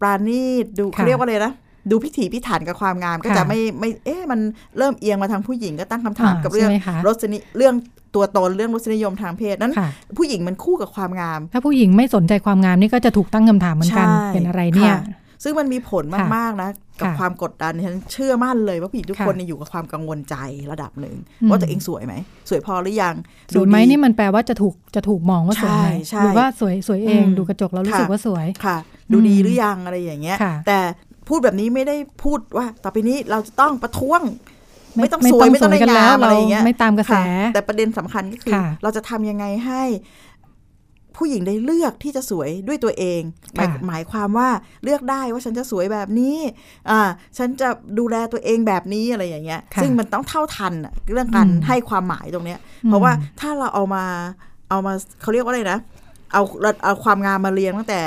[0.00, 1.52] ปราณีตดูค่ะเขาเรียกว่าอะไรนะ
[1.90, 4.40] ดูพิถีพิถันกับความงามก็ค่ะจะไม่ไม่เอ๊ะมัน
[4.78, 7.74] เริ่มเอียงมาทางผู้หญิงก็ตั้งคำถามอ่ากับเรื่องใช่ไหมคะรสนิเรื่อง
[8.14, 16.70] ตัวตนเรื่องรสนิยมทางเพศนั้นค่ะผู้หญิงมันคู่กับความงาม ถ้าผู้หญิงไม่สนใจความงามนี่ก็จะถูกตั้งคำถามเหมือนกันใช่เป็นอะไรเนี่ยค่ะ ซึ่งมันมีผลค่ะมากๆนะ
[17.00, 20.36] กับค่ะความกดดันฉันเชื่อมั่นเลยว่าผู้หญิงทุกค่ะคนเนี่ยอยู่กับความกังวลใจ
[20.72, 22.14] ระดับหนึ่งอืมว่าตัวเองสวยไหม
[22.48, 23.14] สวยพอหรือยัง
[23.54, 28.76] สวยไหมดูดีนี่มันแปลว่าจะถูกจะถูกมองว่าสวยไหมใช่ใช่หรือว่าสวยสวยเองอืมดูกระจกแล้วรู้สึกค่ะว่าสวยค่ะ
[29.12, 30.78] ดูดีอืมหรือยังอะไรอย่างเงี้ยค่ะแต่
[31.28, 34.20] พูดแบบนี้ไม่ได้พูดว่า ต่อไปนี้เราจะต้องประท้วง
[34.94, 37.24] ไม่ไม่ต้องไม่สวยต้องไม่ต้องได้สวยกันงามแล้วอะไรอย่างเงี้ยเราไม่ตามกระแสค่
[37.54, 39.82] แต่ประเด็นสำคัญก็คือค่ะเราจะทำยังไงให้
[41.18, 43.20] ผู้หญิงได้เลือกที่จะสวยด้วยตัวเอง
[43.56, 44.48] หมายค่ะหมายความว่า
[44.84, 46.36] เลือกได้ว่าฉันจะสวยแบบนี้
[46.90, 47.00] อ่า
[47.38, 54.04] ฉันจะดูแลตัวเองแบบนี้อะไรอย่างเงี้ยค่ะซึ่งมันต้องเท่าทันอะเรื่องการอืมให้ความหมายตรงเนี้ยอืมเพราะว่าถ้าเราเอามา
[54.70, 55.80] เอามาเขาเรียกว่าอะไรนะ
[56.32, 58.00] เอาเราเอาความงามมาเรียงตั้งแต่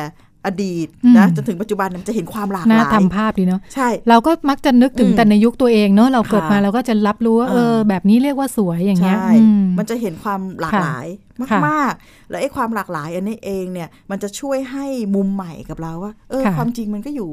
[0.46, 11.08] อดีตนะจนถึงปัจจุบันมันจะเห็นความหลากหน่าลายทำภาพดีเนาะใช่ เราก็มักจะนึกถึงอืมแต่ในยุคตัวเองเนาะเราเกิดค่ะมาเราก็จะรับรู้ว่าเอเอออ แบบนี้เรียกว่าสวยอย่างเงี้ยใช่อืมมันจะเห็นความหลากค่ะหลาย
[11.52, 17.32] ค่ะมากๆ แล้วไอ้ความหลากหลายอันนี้เองเนี่ย มันจะช่วยให้มุมใหม่กับเราว่า เออค่ะความจริงมันก็อยู่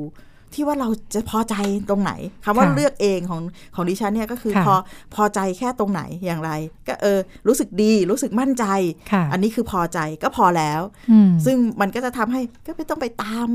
[0.55, 1.55] ที่ว่าเราจะพอใจ
[1.89, 2.13] ตรงไหน
[2.45, 3.41] คำว่าค่ะเลือกเองของ
[3.75, 4.75] ของดิฉันเนี่ยก็คือค่ะพอ
[5.15, 6.51] พอใจแค่ตรงไหนอย่างไร
[6.89, 8.65] ก็เออ รู้สึกดีรู้สึกมั่นใจ
[9.13, 10.81] ค่ะอันนี้คือพอใจก็พอแล้ว
[11.11, 13.49] อืมซึ่งมันก็จะทำให้ก็ไม่ต้องไปตาม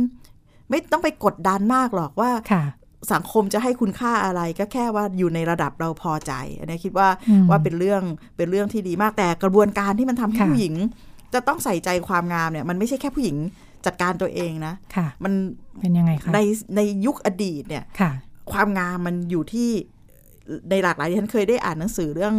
[0.70, 2.64] ไม่ต้องไปกดดันมากหรอกว่าค่ะ
[3.14, 8.02] สังคมจะให้คุณค่าอะไรก็แค่ว่าอยู่ในระดับเราพอใจ อันนี้คิดว่าอืมว่าเป็นเรื่อง
[8.38, 10.76] เป็นเรื่องที่ดีมากแต่กระบวนการที่มันทำให้ค่ะผู้หญิง
[11.34, 13.38] จะต้องใส่ใจความงามเนี่ย มันไม่ใช่แค่ผู้หญิง
[13.86, 15.34] จัดการตัวเองนะค่ะ มัน
[15.80, 16.40] เป็นยังไงคะใน
[16.76, 18.12] ในยุคอดีตเนี่ยค่ะ
[18.52, 19.70] ความงามมันอยู่ที่
[20.70, 22.36] ในหลากหลายที่ฉันเคยได้อ่านหนังสือเรื่อง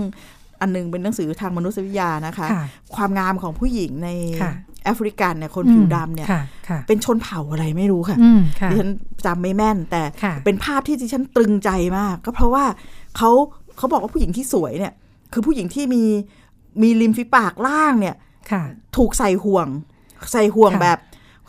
[0.60, 4.08] อันหนึงเป็นหนังสือทางมนุษยวิทยานะคะค่ะความงามของผู้หญิงใน
[4.42, 4.52] ค่ะ
[4.84, 8.90] แอฟริกันเนี่ยคนผิวดำเนี่ยค่ะค่ะเป็นชนเผ่าอะไรไม่รู้ค่ะอืมค่ะดิฉัน
[9.26, 12.64] จำไม่แม่น แต่ค่ะเป็นภาพที่ดิฉันตรึงใจมาก ก็เพราะว่า
[13.16, 13.30] เขา
[13.76, 14.92] เขาบอกว่าผู้หญิงที่สวยเนี่ย
[15.32, 16.02] คือผู้หญิงที่มี
[16.82, 18.16] มีริมฝีปากล่างเนี่ย
[18.50, 18.62] ค่ะ
[18.96, 19.68] ถูกใส่ห่วง
[20.32, 20.98] ใส่ห่วงค่ะแบบ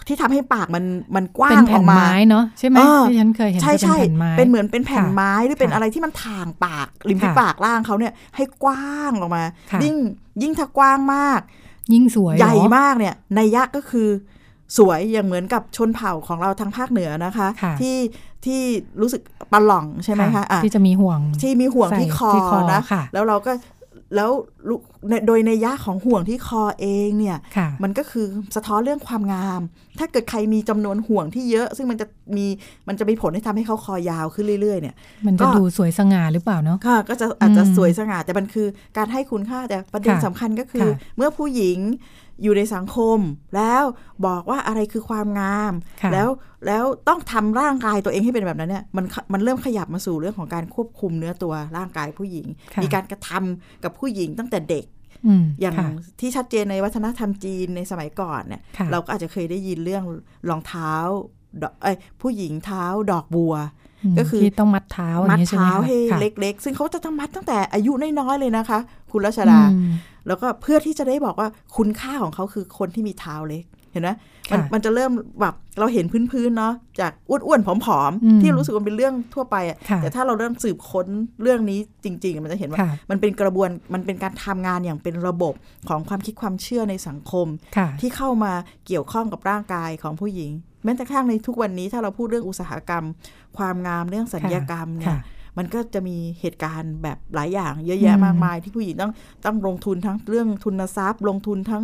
[0.08, 9.96] ที่ทำให้ปากมันมันกว้าเป็นงอแผ่อนกมาไม้เนาะใช่ไหมเออที่ฉันเคยเห็นใช่จะเป็นใช่แผ่นไม้เป็นเหมือนเป็นแผ่นค่ะไม้หรือเป็นค่ะอะไรที่มันทางปากริมฝีค่ะปากล่างเขาเนี่ยให้กว้างออกมาค่ะยิ่ง
[10.42, 11.42] ยิ่งถ้ากว้างมาก
[11.94, 14.10] ยิ่งสวยใหญ่เนอะมากเนี่ยในยะก็คือ
[14.78, 17.98] สวยอย่างเหมือนกับชนเผ่าของเราทางภาคเหนือนะคะค่ะที่
[18.46, 18.62] ที่
[19.02, 23.52] รู้สึกปลาหล่องใช่ไหมคะอะที่จะมีห่วงที่มีห่วงใส่ที่คอที่คอนะค่ะแล้วเราก็
[24.16, 24.32] แล้ว
[24.70, 24.76] ลุ
[25.10, 29.62] ในโดยในยะของห่วงที่คอเองเนี่ยค่ะมันก็คือสะท้อนเรื่องความงาม
[30.00, 32.06] ถ้าเกิดใครมีจำนวนห่วงที่เยอะ ซึ่งมันจะ
[32.38, 32.46] มี
[32.88, 41.78] มันจะมีผลให้ทำให้เขาคอยาวขึ้นเรื่อยๆ เนี่ย มันจะก็ดูสวยสง่าหรือเปล่าเนาะค่ะก็จะอาจจะอืมสวยสง่าแต่มันคือการให้คุณค่าแต่ประเด็นค่ะสำคัญก็คือค่ะเมื่อผู้หญิง
[42.44, 43.20] อยู่ในสังคม
[43.56, 43.84] แล้ว
[44.28, 46.30] บอกว่าอะไรคือความงามค่ะแล้ว
[46.68, 54.86] แล้วต้องทำร่างกายตัวเองให้เป็นแบบนั้นเนี่ยมันมันเริ่มขยับมาสู่เรื่องของการควบคุมเนื้อตัวร่างกายผู้หญิงค่ะมีการกระทำกับผู้หญิงตั้งแต่เด็ก
[55.28, 60.04] อืมอย่างค่ะที่ชัดเจนในวัฒนธรรมจีนในสมัยก่อนเนี่ยค่ะเราก็อาจจะเคยได้ยินเรื่อง
[60.50, 60.94] รองเท้า
[61.62, 63.58] ดอกเอ้ยผู้หญิงเท้าดอกบัวม
[64.20, 68.80] ก็คือที่ต้องมัดเท้าอย่ามังดนี้ใช่ไหมเท้าคะให้ค่ะเล็ก ๆ ซึ่งเขาจะทำมัดตั้งแต่อายุน้อยๆเลยนะคะ
[69.12, 69.94] คุณรัชดาอืม
[70.28, 74.12] แล้วก็เพื่อที่จะได้บอกว่าคุณค่าของเขาคือคนที่มีเท้าเล็กเห็นไหม
[74.52, 81.08] มันค่ะมันจะเริ่มแบบเราเห็นพื้นๆเนาะจากอ้วนๆผอมอืมๆที่รู้สึกว่าเป็นเรื่องทั่วไปอะค่ะแต่ถ้าเราเริ่มสืบค้น
[81.42, 85.54] เรื่องนี้จริง ๆ มันจะเห็นว่าค่ะมันเป็นกระบวนมันเป็นการทำงานอย่างเป็นระบบ
[85.90, 88.54] ของความคิดความเชื่อในสังคมค่ะที่เข้ามา
[88.88, 90.52] เกี่ยวข้องกับร่างกายของผู้หญิง
[90.84, 93.04] แม้แต่กระทั่งในทุกวันนี้ถ้าเราพูดเรื่องอุตสาหกรรม
[93.58, 95.20] ความงามเรื่องสัญญกรรมเนี่ยค่ะ
[95.58, 99.12] มันก็จะมีเหตุการณ์แบบหลายอย่างเยอะแยะอืมมากมาย ที่ผู้หญิงต้อง
[99.46, 101.84] ต้องลงทุนทั้งเรื่องทุนทรัพย์ ลงทุนทั้ง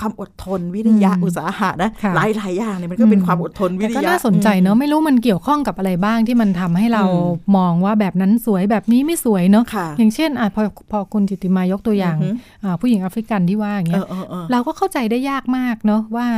[0.00, 7.18] ความอดทนวิริยะอุตสาหะนะค่ะหลายหลายๆอย่างเนี่ยมันก็เป็นอืมความอดทนวิแต่ริก็ยะน่าสนใจเนอะไม่รู้มันเกี่ยวข้องกับอะไรบ้างที่มันทำให้เราอื
[7.52, 16.28] มมองว่าแบบนั้นสวยแบบนี้ไม่สวยเนอะค่ะอย่างเช่นอะพอพอคุณจิตติมายกตัวอย่างอือหืออ่าผู้หญิงแอฟริกันที่ว่าอย่างเอเงี้ยอเออเออเราก็เข้าใจได้ยากมากเนอะว่า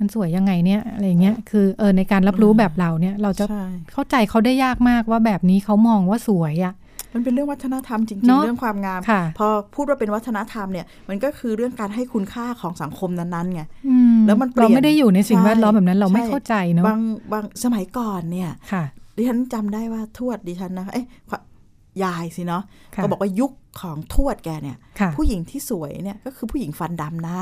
[0.00, 6.74] มันสวยยังไงเนี่ยอะไรเงี้ยคือเออในการรับรู้แบบเราเนี่ย เราจะใช่เข้าใจเขาได้ยากมากว่าแบบนี้เขามองว่าสวยอะ
[7.14, 17.00] มันเป็นเรื่องวัฒนธรรมจริงเนๆอะเรื่องความงามค่ะพอพูดว่าเป็นวัฒนธรรมเนี่ย มันก็คือเรื่องการให้คุณค่าของสังคมนั้นๆไงอืมแล้วมันเปลี่ยนเราไม่ได้อยู่ในสิ่งแวดล้อมแบบนั้นเราไม่ใช่เข้าใจเนอะบาง
[17.32, 18.84] บางสมัยก่อนเนี่ยค่ะ
[19.16, 21.06] ดิฉันจำได้ว่าทวดดิฉันนะเอ้ย
[22.04, 22.62] ยายสิเนาะ
[22.94, 27.38] ค่ะก็บอกว่ายุคของทวดแกเนี่ยค่ะผู้หญิงที่สวยเนี่ยก็คือผู้หญิงฟันดำนะ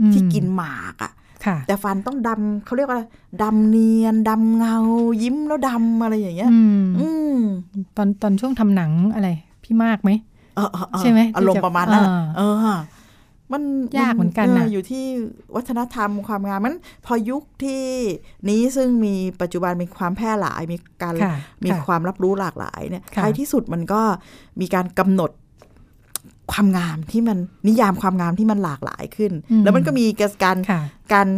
[0.00, 1.27] อืมที่กินหมากอะ่ะค่ะ
[1.66, 3.00] แต่ฟันต้องดำเขาเรียกว่า
[3.42, 4.76] ดำเนียนดำเงา
[5.22, 7.38] ยิ้มแล้วดำอะไรอย่างเงี้ยอืมอืม
[7.96, 9.28] ตอนตอนช่วงทำหนังอะไร
[9.64, 10.10] พี่มากไหม
[10.56, 12.78] เออเออเออใช่ไหมอารมณ์ประมาณนั้นอะอ่าเออ
[13.52, 13.62] มัน
[13.98, 15.04] ยากเหมือนกันน่ะอยู่ที่
[15.56, 17.84] วัฒนธรรมความงามมันพอยุคที่
[18.48, 24.02] นี้ซึ่งมีปัจจุบันมีความแพร่หลายมีการค่ะมีค่ะความรับรู้หลากหลายเนี่ยค่ะท้ายที่สุดมันก็
[24.60, 25.30] มีการกำหนด
[26.52, 30.04] ความงามที่มันนิยามความงามที่มันหลากหลายขึ้นอืมแล้วมันก็มี
[30.44, 30.80] การค่ะ
[31.12, 31.28] การ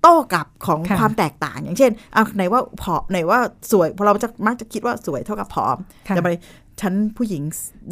[0.00, 3.38] โต้กลับของค่ะความแตกต่าง อย่างเช่นเอาไหนว่าผอมไหนว่า
[3.70, 5.76] สวยพอเราจะมักจะคิดว่าสวยเท่ากับผอม
[6.08, 6.28] ค่ะแต่ไป
[6.80, 7.42] ฉันผู้หญิง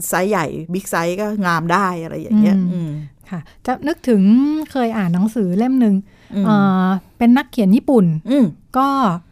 [0.08, 2.90] ไซส์ใหญ่ big size ก็งามได้อะไรอย่างเงี้ยอืมอืม
[3.30, 4.22] ค่ะ จะนึกถึง
[4.72, 5.94] เคยอ่านหนังสือเล่มหนึ่ง
[6.34, 6.86] อืมเอ่อ
[7.18, 8.44] เป็นนักเขียนญี่ปุ่นอืม
[8.78, 8.88] ก็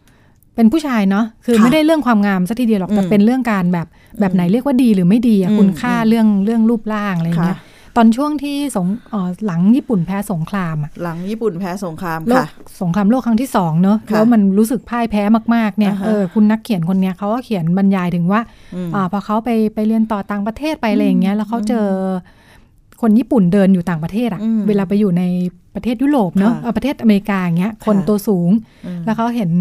[0.57, 3.87] ป็นผู้ชายเนาะคือค่ะไม่ได้เรื่องความงามสัทีเดียวหรอกแต่อืมเป็นเรื่องการแบบ
[4.19, 12.45] แบบไหนเรียกว่าดีหรือไม่ดีอะอืมคุณค่าอืมเรื่องเรื่องรูปร่างอะไรเงี้ยค่ะตอนช่วงที่สงเอ่อหลังญี่ปุ่นแพ้สงครามอะหลังญี่ปุ่นแพ้สงครามโลกค่ะ
[12.81, 15.23] สงครามโลกครั้งที่สองเนอะค่ะแล้วมันรู้สึกพ่ายแพ้
[15.55, 18.41] มากๆเนี่ยอ่าฮะเออคุณนักเขียนคนเนี้ยเขาก็เขียนบรรยายถึงว่า
[18.75, 21.87] อืมอ่าพอเขาไปไปเรียนต่อต่างประเทศไปอะไรอย่างเงี้ยแล้วเขาเจอ
[23.01, 25.23] คนญี่ปุ่นเดินอยู่ต่างประเทศอะอืมเวลาไปอยู่ใน
[25.75, 28.49] ประเทศยุโรปเนอะค่ะเออประเทศอเมริกาอย่างเงี้ยคนค่ะตัวสูง
[28.85, 29.51] อืมแล้วเขาเห็น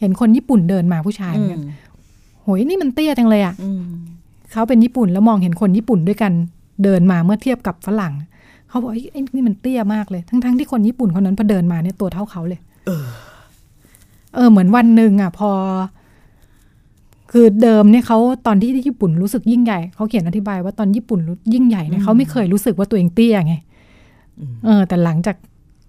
[0.00, 1.60] เห็นคนญี่ปุ่นเดินมาผู้ชายเหมือนกัน
[2.42, 3.82] โหยนี่มันเตี้ยจังเลยอะอืม
[4.52, 6.32] เขาเป็นญี่ปุ่นแล้วมองเห็นคนญี่ปุ่นด้วยกัน
[6.84, 8.12] เดินมาเมื่อเทียบกับฝรั่ง
[8.68, 13.06] เขาบอกไอ้ยไอ้นี่มันเตี้ยมากเลย ทั้งๆที่คนญี่ปุ่นคนนั้นพอเดินมาเนี่ยตัวเท่าเขาเลย เออ
[14.34, 15.50] เออ เหมือนวันหนึ่งอะ พอ
[17.32, 23.54] คือเดิมเนี่ยเขาตอนที่ญี่ปุ่นรู้สึกยิ่งใหญ่เขาเขียนอธิบายว่าตอนญี่ปุ่นรู้ยิ่งใหญ่เนี่ยเขาไม่เคยรู้สึกว่าตัวเองเตี้ยไง
[24.64, 25.36] เออ แต่หลังจาก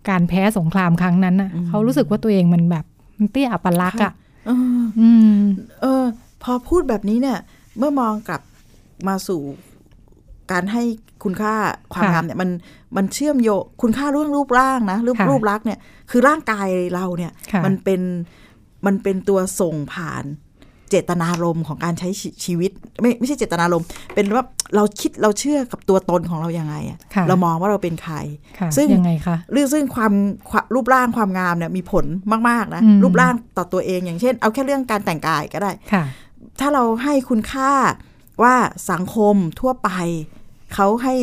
[0.10, 2.86] การแพ้สงครามครั้งนั้นน่ะเขารู้สึกว่าตัวเองมันแบบ
[3.18, 4.14] มันเตี้ยอัปลักษณ์อะ
[4.48, 4.52] เอ
[4.82, 5.42] ออืม
[5.82, 6.04] เออ
[6.44, 7.38] พอพูดแบบนี้เนี่ย
[7.78, 8.42] เมื่อมองกลับ
[9.08, 9.42] มาสู่
[10.52, 10.84] การให้
[11.24, 11.54] คุณค่า
[11.94, 12.50] ความค่ะงามเนี่ยมัน
[12.98, 18.02] มันเชื่อมโยงคุณค่าเรื่องรูปร่างนะรูปค่ะรูปลักษณ์เนี่ยคือร่างกายเราเนี่ยค่ะมันเป็น
[18.86, 24.44] มันเป็นตัวส่งผ่านเจตนารมณ์ของการใช้ชีชีวิต ไม่ไม่ใช่เจตนารมณ์เป็นว่า
[24.76, 28.16] เราคิดเราเชื่อกับตัวตนของเรายังไงอะค่ะเรามองว่าเราเป็นใคร
[28.60, 30.14] ค่ะซึ่งยังไงคะเรื่องซึ่งความ
[30.50, 32.06] ความรูปร่างความงามเนี่ยมีผล
[32.50, 36.04] มากๆนะอืมรูปร่างต่อตัวเองอย่างเช่น เอาแค่เรื่องการแต่งกายก็ได้ค่ะ
[36.60, 37.72] ถ้าเราให้คุณค่า
[38.44, 38.56] ว่า
[38.92, 39.90] สังคมทั่วไป
[40.74, 41.16] เขาให้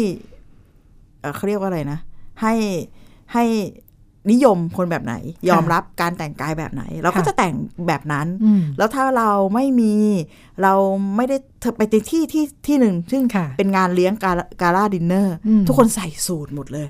[1.20, 1.98] เอ่อเขาเรียกว่าอะไรนะ
[2.42, 2.54] ให้
[3.32, 3.44] ให้
[4.30, 5.14] นิยมคนแบบไหน
[5.48, 7.54] ยอมรับการแต่งกายแบบไหน เราก็ค่ะจะแต่ง
[7.88, 9.94] แบบนั้นอืมแล้วถ้าเราไม่มี
[10.62, 10.74] เรา
[11.16, 16.86] ไม่ได้เธอไปในที่ที่ที่หนึ่งซึ่งค่ะเป็นงานเลี้ยงกาลกาล่าดินเนอร์อืมทุกคนใส่สูทหมดเลย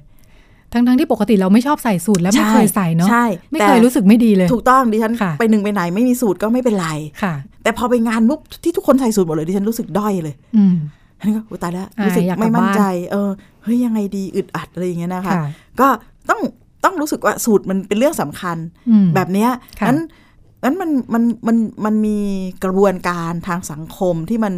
[0.73, 6.89] ทั้งทั้งๆที่ปกติเราไม่ชอบใส่สูทและไม่เคยใส่เนาะใช่ไม่แต่เคยรู้สึกไม่ดีเลย ถูกต้องดิฉันค่ะไปหนึ่งไปไหนไม่มีสูตรก็ไม่เป็นไร
[7.23, 10.75] ค่ะ แต่พอไปงานปุ๊บที่ทุกคนใส่สูตรหมดเลยดิฉันรู้สึกด้อยเลย อืม
[11.19, 13.31] อันนี้ก็อุ๊ยตายแล้วอ่ารู้สึกอยากกลับไม่มั่นบ้านใจ เออ
[13.63, 15.45] เฮ้ยยังไงดีอึดอัดอะไรอย่างเงี้ยนะคะค่ะ
[15.81, 15.89] ก็
[16.31, 16.41] ต้อง
[16.85, 18.57] ต้องรู้สึกว่าสูตรมันเป็นเรื่องสำคัญ
[18.91, 19.99] อืมแบบเนี้ยค่ะนั้น
[20.65, 22.19] นั้นมันมันมันมันมี
[22.65, 24.53] กระบวนการทางสังคมที่มัน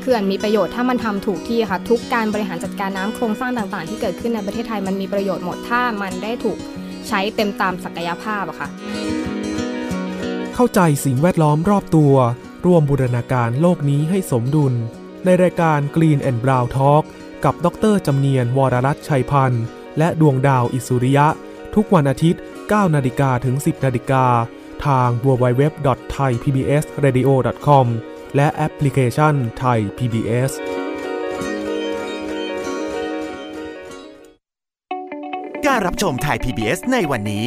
[0.01, 6.59] เขื่อนมีประโยชน์ถ้ามันทำถูกที่ค่ะ ทุกการบริหารจัดการน้ำโครงสร้างต่างๆ ที่เกิดขึ้นในประเทศไทยมันมีประโยชน์หมดถ้ามันได้ถูก
[7.09, 8.69] ใช้เต็มตามศักยภาพอะค่ะ
[10.59, 12.15] เข้าใจสิ่งแวดล้อมรอบตัว
[12.65, 14.75] ร่วมบูรณาการโลกนี้ให้สมดุล
[15.25, 17.05] ในรายการ Green and Brown Talk
[17.45, 19.65] กับดรจำเนียนวรรัตน์ชัยพันธ์
[19.99, 21.27] และดวงดาวอิสุริยะ
[21.75, 24.25] ทุกวันอาทิตย์ 9 นาฬิกาถึง 10 นาฬิกา
[24.87, 27.87] ทาง www.thaipbsradio.com
[28.37, 30.53] และแอปพลิเคชัน Thai PBS
[35.67, 37.47] การรับชมไทย PBS ในวันนี้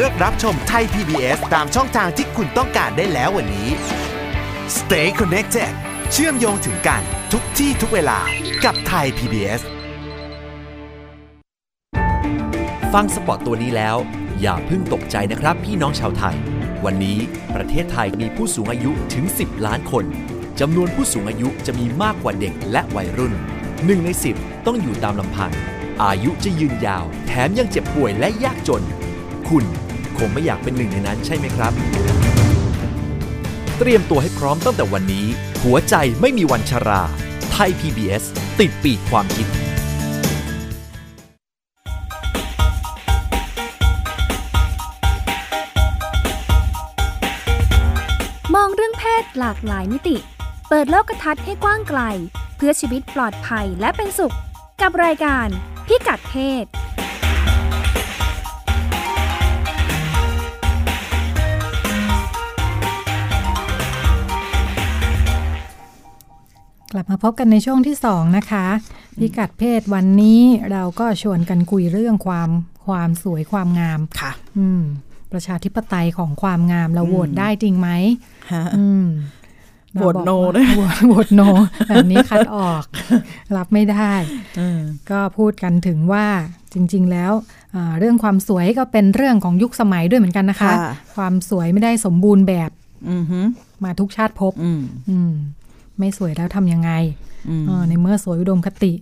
[0.00, 3.68] เลือกรับชมไทย PBS ตามช่องทางที่คุณต้องการได้แล้ววันนี้
[4.76, 5.72] Stay connected
[6.12, 8.18] เชื่อมโยงถึงกันทุกที่ทุกเวลา
[8.64, 9.62] กับไทย PBS
[12.92, 13.96] ฟังสปอตตัวนี้แล้ว
[14.40, 16.36] อย่าเพิ่งตกใจนะครับพี่น้องชาวไทย
[16.84, 17.18] วันนี้
[17.54, 20.04] ประเทศไทยมีผู้สูงอายุถึง 10 ล้านคน
[20.60, 23.34] จำนวนผู้สูงอายุจะมีมากกว่าเด็กและวัยรุ่น
[23.84, 25.52] หนึ่งใน 10 ต้องอยู่ตามลำพัง
[26.02, 28.84] อายุจะยืนยาว แถมยังเจ็บป่วยและยากจน
[29.48, 29.66] คุณ
[30.18, 31.72] คงไม่อยากเป็นหนึ่งในนั้นใช่ไหมครับ
[33.78, 35.26] เตรียมตัวให้พร้อมตั้งแต่วันนี้
[35.64, 37.02] หัวใจไม่มีวันชรา
[37.52, 38.24] ไทย PBS
[38.60, 39.46] ติดปีกความคิด
[48.54, 50.16] มองเรื่องเพศหลากหลายมิติ
[50.68, 52.00] เปิดโลกทัศน์ให้กว้างไกล
[52.56, 54.34] เพื่อชีวิตปลอดภัยและเป็นสุข
[54.82, 55.48] กับรายการ
[55.86, 56.64] พิกัดเพศ
[66.92, 68.66] กลับมาพบกันในช่วงที่สองนะคะ
[69.18, 72.50] พิกัดเพศวันนี้เราก็ชวนกันคุยเรื่องความ
[72.86, 74.82] ความสวยความงามค่ะ อืม
[75.32, 77.88] ประชาธิปไตยของความงามเราโหวตได้จริงไหม
[78.52, 79.06] ฮะอืม
[79.94, 81.42] โหวตเราบอก no ว่าด้วยโหวตโหวตโน
[81.88, 82.84] แบบนี้คัดออก
[83.56, 84.12] รับไม่ได้
[84.60, 86.26] อืมก็พูดกันถึงว่า
[86.74, 87.32] จริง ๆ แล้ว
[87.74, 92.70] อ่าเรื่องความสวยก็เป็นเรื่องของยุคสมัยด้วยเหมือนกันนะคะค่ะความสวยไม่ได้สมบูรณ์แบบ
[93.10, 93.44] อือหือ
[93.84, 95.32] มาทุกชาติภพอืมอืม
[95.98, 96.90] ไม่สวยแล้วทำยังไง
[97.48, 98.92] อืมเออในเมื่อสวยอุดมคติ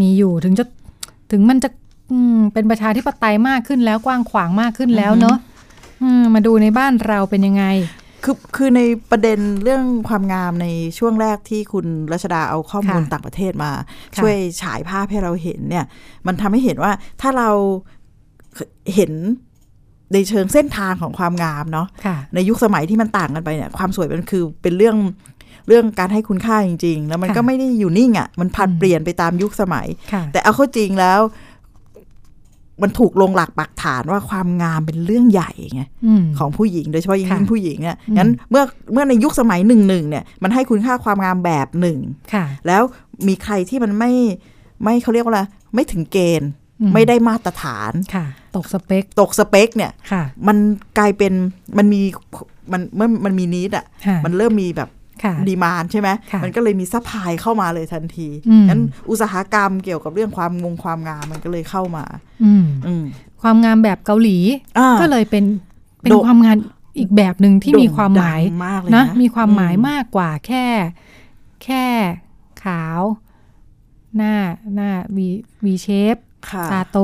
[0.00, 0.64] มีอยู่ถึงจะ
[1.30, 1.68] ถึงมันจะ
[2.10, 5.36] อืมเป็นประชาธิปไตยมากขึ้นแล้วกว้างขวางมากขึ้นแล้วเนอะ
[6.02, 7.64] อืมมาดูในบ้านเราเป็นยังไง
[8.24, 10.66] คือคือในประเด็นเรื่องความงามใน
[10.98, 13.72] ช่วงแรกที่คุณรัชดาเอาข้อมูลค่ะต่างประเทศมา
[14.16, 15.84] ค่ะช่วยฉายภาพให้เราเห็นเนี่ย
[16.26, 17.50] มันทำให้เห็นว่าถ้าเรา
[18.94, 19.12] เห็น
[20.12, 24.96] ในเชิงเส้นทางของความงามเนาะค่ะในยุคสมัยที่มันต่างกันไปเนี่ย ความสวยมันคือเป็นเรื่อง
[25.68, 31.20] เรื่องการให้คุณค่าจริง ๆ แล้วมันค่ะก็ไม่ได้อยู่นิ่งอะ่ะ มันผัดอืมเปลี่ยนไปตามยุคสมัยค่ะแต่เอาเข้าจริงแล้ว
[32.82, 41.98] มันถูกลงหลักปักฐานว่าความงามเป็นเรื่องใหญ่ไงอืมของผู้หญิงโดยเฉพาะยิ่งค่ะยิ่งผู้หญิงเนี่ยอืมงั้นเมื่อเมื่อในยุคสมัยหนึ่งหนึ่งเนี่ย มันให้คุณค่าความงามแบบหนึ่ง
[42.34, 42.82] ค่ะแล้ว
[43.28, 44.12] มีใครที่มันไม่
[44.82, 45.42] ไม่เขาเรียกว่าอะไร
[45.74, 48.24] ไม่ถึงเกณฑ์อืมไม่ได้มาตรฐานค่ะ
[48.56, 50.56] ตกสเปค ตกสเปคเนี่ยค่ะมัน
[50.98, 51.32] กลายเป็น
[51.78, 52.00] มันมี
[52.72, 55.01] มันเมื่อมันมีนิดอะค่ะมันเริ่มมีแบบค่ะ
[55.48, 62.04] demand ใช่ไหมค่ะมันก็เลยมี supply เข้ามาเลยทันทีอืมงั้นอุตสาหกรรมเกี่ยวกับเรื่องความงงความงามมันก็เลยเข้ามา
[62.44, 63.04] อืมอืม
[63.42, 64.38] ความงามแบบเกาหลี
[64.78, 65.44] อ่าก็เลยเป็น
[66.02, 66.56] เป็นโด่งความงาม
[66.98, 70.66] อีกแบบหนึ่งที่มีความหมายโด่งดังมากเลยนะนะมีความหมายอืมมากกว่าแค่
[71.64, 71.86] แค่
[72.64, 73.00] ขาว
[74.16, 74.34] หน้า
[74.74, 76.16] หน้า V V-shape
[76.50, 76.98] ค่ะตาโต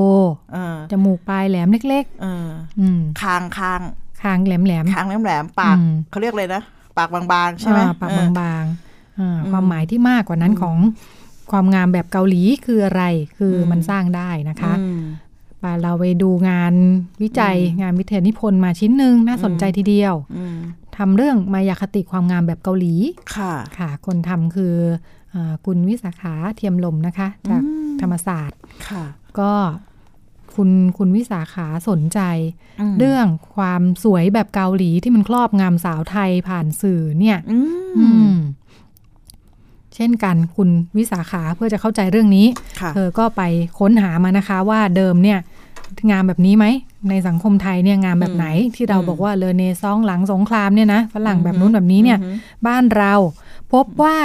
[0.52, 3.80] เออจมูกปลายแหลมเล็กเออๆอืมคางคาง
[4.22, 6.62] คางแหลมแหลมคางแหลมๆปากอืมเขาเรียกเลยนะ
[6.98, 10.76] ปากบางๆ ใช่ไหมอ่าปากเออบางๆอ่าอืมความหมายที่มากกว่านั้นอืมของ
[11.50, 13.02] ความงามแบบเกาหลีคืออะไร
[13.38, 15.02] คืออมมันสร้างได้นะคะอืม
[15.60, 16.74] ไปเราไปดูงาน
[17.22, 20.56] วิจัยอืมงานวิทยานิพนธ์มาชิ้นหนึ่งน่าสนใจอืมทีเดียวอืม
[20.96, 22.94] ทำเรื่องมายาคติความงามแบบเกาหลี
[23.36, 24.74] ค่ะ ค่ะ คนทำคือ
[25.34, 28.58] อาคุณวิสาขาเทียมลมนะคะ จากอืมธรรมศาสตร์
[28.88, 29.04] ค่ะ
[29.38, 29.52] ก็
[30.54, 32.20] คุณคุณวิสาขาสนใจ
[32.92, 37.58] มเรื่องความสวยแบบเกาหลีที่มันครอบงำสาวไทยผ่านสื่อเนี่ยอื
[37.96, 38.36] อืมม
[39.94, 42.46] เช่นกันคุณวิสาขาเพื่อจะเข้าใจเรื่องนี้
[42.80, 43.42] ค่ะเธอก็ไป
[43.78, 45.38] ค้นหามานะคะว่าเดิมเนี่ย
[46.10, 46.66] งามแบบนี้ไหม
[47.08, 52.32] ในสังคมไทยเนี่ยงามแบบไหนที่เราอืมบอกว่าเลอเนซองหลังสงครามเนี่ยนะฝรั่งแบบนู้นแบบนี้เนี่ยอือฮึ
[52.66, 53.12] บ้านเรา
[53.72, 54.16] พบว่า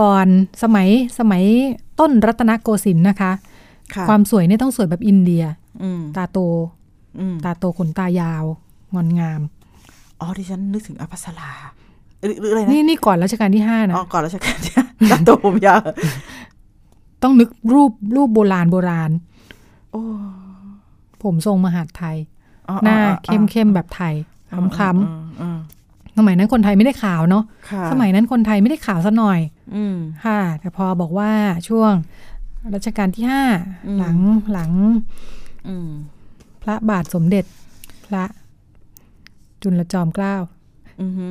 [0.00, 0.26] ก่อน
[0.62, 1.44] สมัยสมัย
[2.00, 3.32] ต้นรัตนโกสินทร์นะคะ
[3.94, 5.44] ค่ะความสวยเนี่ยต้องสวยแบบอินเดีย
[5.82, 6.38] อืมตาโต
[7.20, 8.44] อืมตาโตขนตายาว
[8.94, 9.40] งอนงาม
[10.20, 11.50] อ๋อดิฉันนึกถึงอภัสรา
[12.20, 14.72] หรือหรืออะไรนะนี่นี่ก่อนรัชกาลที่ห้านะอ๋อก่อนรัชกาลที่
[15.10, 15.80] ตาโตผมยาว
[17.22, 19.10] ต้องนึกรูปรูปโบราณโบราณ
[19.90, 20.02] โอ้
[21.22, 22.16] ผมทรงมหาดไทย
[22.68, 24.14] อ๋อหน้าอ๋อเข้มเข้มแบบไทย
[24.50, 24.98] คล้ำคล้อืม
[25.40, 29.40] อืมำสมัยนั้นคนไทยไม่ได้ขาวเนาะค่ะสมัยนั้นคนไทยไม่ได้ขาวซะหน่อย
[29.74, 31.30] อืมค่ะ แต่พอบอกว่า
[31.68, 31.92] ช่วง
[32.74, 33.44] รัชกาลที่ห้า
[33.86, 34.18] อืมหลัง
[34.52, 34.72] หลัง
[35.68, 35.90] อืม
[36.62, 37.44] พระบาทสมเด็จ
[38.06, 38.24] พระ
[39.62, 40.36] จุลจอมเกล้า
[41.02, 41.26] อือฮึ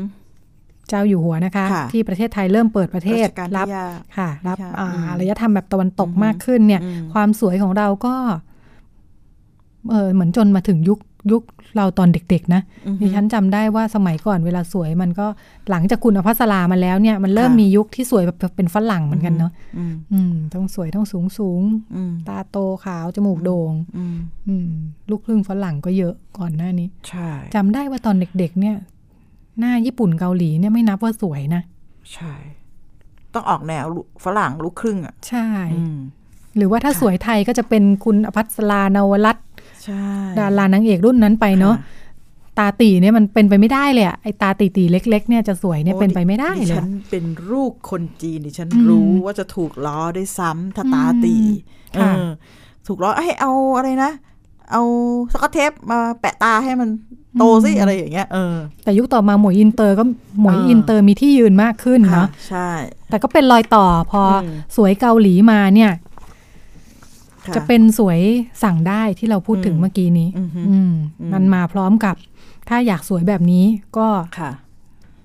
[0.90, 3.86] เจ้าอยู่หัวนะคะค่ะที่ประเทศไทยเริ่มเปิดประเทศรัชกาลรัที่ห้า
[4.18, 8.16] ค่ะ รับค่ะอ่าอืมอารยธรรมแบบตะวันตกอือฮึมากขึ้นเนี่ยอืมความสวยของเราก็
[9.92, 11.00] เออเหมือนจนมาถึงยุค
[11.32, 11.44] ยุค
[11.78, 15.28] เราตอนเด็ก ๆ นะอือฮึดิฉันจำได้ว่าสมัยก่อนเวลาสวยมันก็
[15.70, 21.62] หลังจากคุณอภัสรามาแล้วเนี่ยมันเริ่มค่ะมียุคที่สวยแบบเป็นฝรั่งเหมือนกันเนาะอืมอืมต้องสวยต้องสูงสูง
[21.96, 24.70] อืมตาโตขาว จมูกโด่งอืมอืม
[25.10, 28.76] ลูกครึ่งฝรั่งก็เยอะก่อนหน้านี้ใช่จำได้ว่าตอนเด็ก ๆ เนี่ย
[29.60, 31.62] หน้าญี่ปุ่นเกาหลีเนี่ยไม่นับว่าสวยนะ
[32.14, 32.34] ใช่
[33.34, 33.86] ต้องออกแนว
[34.24, 35.98] ฝรั่งลูกครึ่งอะใช่อืม
[36.58, 39.55] หรือว่าถ้าค่ะสวยไทยก็จะเป็นคุณอภัสรานวรัตน์ใช่
[40.38, 42.04] ดารานางเอกรุ่นนั้นไปเนาะค่
[42.60, 51.36] ตาตีเนี่ยมันเป็นไปไม่ได้เลยอะไอตาตีตีๆเล็ก ๆ เนี่ยจะสวยเนี่ยโอ้เป็นไปไม่ได้ดิเลยฉัอะนเป็นลูกคนจีนดิฉันอืมรู้ว่าจะถูกล้อได้วยซ้ำถ้าตาตี
[51.98, 52.30] อืมค่ะเออ
[52.88, 54.12] ถูกล้อให้เอาอะไรนะ
[54.72, 54.82] เอา
[55.34, 56.90] Scotch tape มาแปะตาให้มัน
[57.40, 60.04] โตสิอะไรอย่างเงี้ยเออแต่ยุคต่อมาหมวยอินเตอร์ก็
[60.42, 62.70] หมวยอ่าอินเตอร์มีที่ยืนมากขึ้นค่ะเนาะใช่
[63.10, 66.05] แต่ก็เป็นรอยต่อพออมสวยเกาหลีมาเนี่ยค่
[67.56, 68.20] จะเป็นสวย
[68.64, 72.16] สั่งได้ที่เราพูดถึงอืมเมื่อกี้นี้อือฮึอืมอืมมันมาพร้อมกับ
[72.70, 73.66] ถ้าอยากสวยแบบนี้
[73.98, 74.08] ก็
[74.40, 74.52] ค่ะ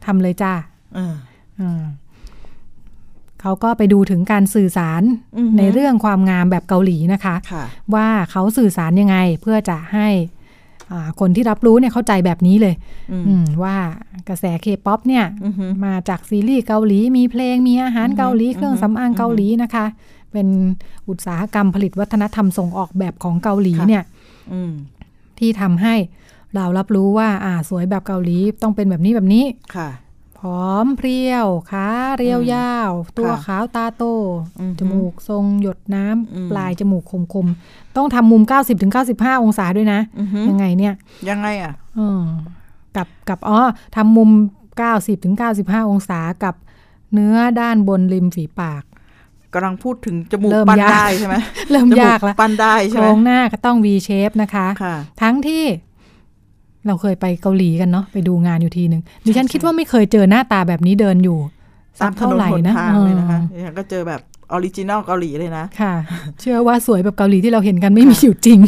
[0.05, 0.53] ทำเลยจ้า
[0.95, 1.15] เออ
[1.61, 1.83] อืม
[3.41, 5.03] เขาก็ไปดูถึงการสื่อสาร
[5.39, 10.09] อือฮึในเรื่องความงามแบบเกาหลีนะคะค่ะว่าเขาสื่อสารยังไงเพื่อจะให้
[10.93, 12.75] อ่าคนที่รับรู้เนี่ยเข้าใจแบบนี้เลย
[13.13, 13.77] อืมอืมว่า
[14.29, 19.87] กระแสเคป๊อปเนี่ยอือฮึมาจากซีรีส์เกาหลี มีเพลงมีอาหารอือฮึเกาหลี เครื่องอือฮึสำอางเกาหลีนะคะ
[20.33, 20.49] เป็น
[21.09, 24.03] อุตสาหกรรมผลิตวัฒนธรรมส่งออกแบบของเกาหลีเนี่ย
[24.53, 24.73] อืม
[25.39, 25.95] ที่ทำให้
[26.55, 29.45] เรารับรู้ว่า อ่า สวยแบบเกาหลีต้องเป็นแบบนี้แบบนี้
[29.77, 29.91] ค่ะ
[30.39, 34.03] ผอมเพรียวขาเรียวอืมยาว ตัวค่ะขาวตาโต
[34.61, 38.43] อือฮึจมูกทรงหยดน้ำอืมปลายจมูกคมๆ ต้องทำมุม
[38.93, 40.95] 90-95องศาด้วยนะอือฮึยังไงเนี่ย
[41.29, 42.23] ยังไงอะออ
[42.97, 43.59] กับกับอ๋อ
[43.97, 44.31] ทำมุม
[45.11, 46.55] 90-95องศากับ
[47.13, 48.83] เนื้อด้านบนริมฝีปาก
[49.55, 51.35] กำลังพูดถึงจมูกเริ่มปั้นยากได้ใช่ไหม
[51.71, 55.65] เริ่มจมูยากแล้วปั้นได้โคใช่รไหมงหน้าก็ต้อง V shape นะคะค่ะทั้งที่
[56.87, 61.39] เราเคยไปเกาหลีกันเนาะไปดูงานอยู่ทีหนึ่งดิฉันใช่คิดว่าไม่เคยเจอหน้าตาแบบนี้เดินอยู่
[62.01, 64.21] สัตากมถเท่านนไหร่หนนะทางเลยนะคะเออดิฉันก็เจอแบบ
[64.53, 65.95] original เกาหลีเลยนะ ค่ะ
[66.41, 68.61] เชื่อว่าสวยแบบเกาหลีที่เราเห็นกันไม่มีอยู่จริง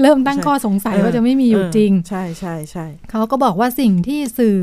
[0.00, 4.56] เริ่มตั้งใช่ข้อสงสัยเออว่าจะไม่มีอยู่จริงเใช่ใช่ใช่เขาก็บอกว่าสิ่งที่สื่อ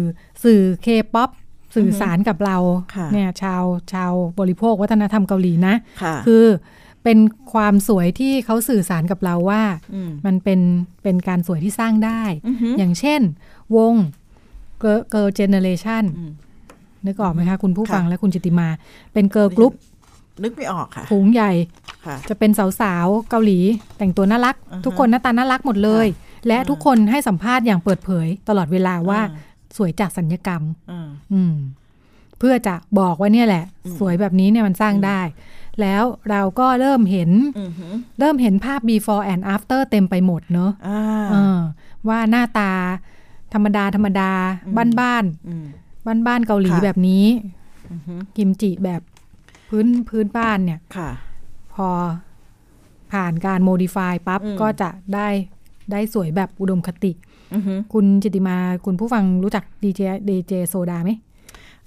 [0.44, 1.30] สื่อเคป๊อป
[1.78, 2.58] สื่อสารกับเรา
[2.96, 3.64] ค่ะเนี่ยชาว
[3.94, 9.64] ชาวบริโภควัฒนธรรมเกาหลีนะค่ะคือเเป็นความสวยที่เขาสื่อสารกับเราว่า
[9.94, 10.60] อืมมันเป็น
[11.04, 13.22] เป็นการสวยที่สร้างได้อือหืออย่างเช่น
[13.76, 13.94] วง
[14.80, 16.32] Girls' Generation อืม
[17.06, 18.68] นึกออกไหมคะคุณผู้ค่ะฟังและคุณจิติมา
[19.14, 19.74] เป็น girl group
[20.44, 21.52] นึกไม่ออกค่ะผูงใหญ่
[22.06, 22.52] ค่ะจะเป็น
[22.82, 23.60] สาวๆเกาหลี
[23.98, 26.08] แต่งตัวน่ารักอ่าฮะทุกคนหน้าตาน่ารักหมดเลย
[26.48, 29.42] และอ่าทุกคนให้สัมภาษณ์อย่างเปิดเผยตลอดเวลาว่าอ่
[29.78, 30.62] สวยจากศัลยกรรม
[30.92, 31.56] อืมอืม
[32.40, 35.22] เพื่อจะบอกว่าเนี่ยแหละอืมสวยแบบนี้เนี่ยมันสร้างได้
[35.82, 41.02] แล้วเราก็เริ่มเห็นอือหือเริ่มเห็นภาพ before and after เต็มไปหมดเนอะอ่า
[41.32, 41.60] เออ
[42.10, 42.72] ว่าหน้าตา
[43.54, 44.32] ธรรมดาธรรมดา
[44.66, 45.66] อืมบ้านบ้านอืม
[46.06, 47.26] บ้านบ้านๆเกาหลีค่ะแบบนี้
[47.92, 49.02] อือหือกิมจิแบบ
[49.70, 51.10] พื้นพื้นบ้านเนี่ยค่ะ
[51.74, 51.90] พอ
[53.12, 55.28] ผ่านการโมดิฟายปั๊บอืมก็จะได้
[55.92, 57.27] ได้สวยแบบอุดมคติอือหือ
[57.94, 61.12] คุณจิติมาคุณผู้ฟังรู้จักดีเจดีเจโซดาไหม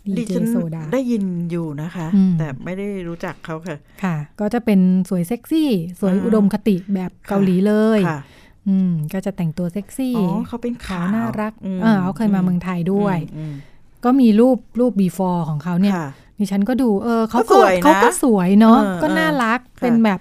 [0.07, 8.21] ดีดิเจฉันโซดาได้ยินอยู่นะคะอืมแต่ไม่ได้รู้จักเขาค่ะ ค่ะ ก็จะเป็นสวยเซ็กซี่ สวยอ่าอุดมคติแบบเกาหลีเลยค่ะ
[8.69, 13.55] อืมก็จะแต่งตัวเซ็กซี่อ๋อเขาเป็นขาขาววน่ารักอืมเออเขาเคยมาเมืองไทยด้วยอืม
[14.05, 16.09] ก็มีรูปรูป before ของเขาเนี่ยค่ะ
[16.39, 20.21] ดิฉันก็ดู เออเขาก็ก็สวยนะเขาก็สวยเนาะเออก็น่ารักค่ะเป็นแบบ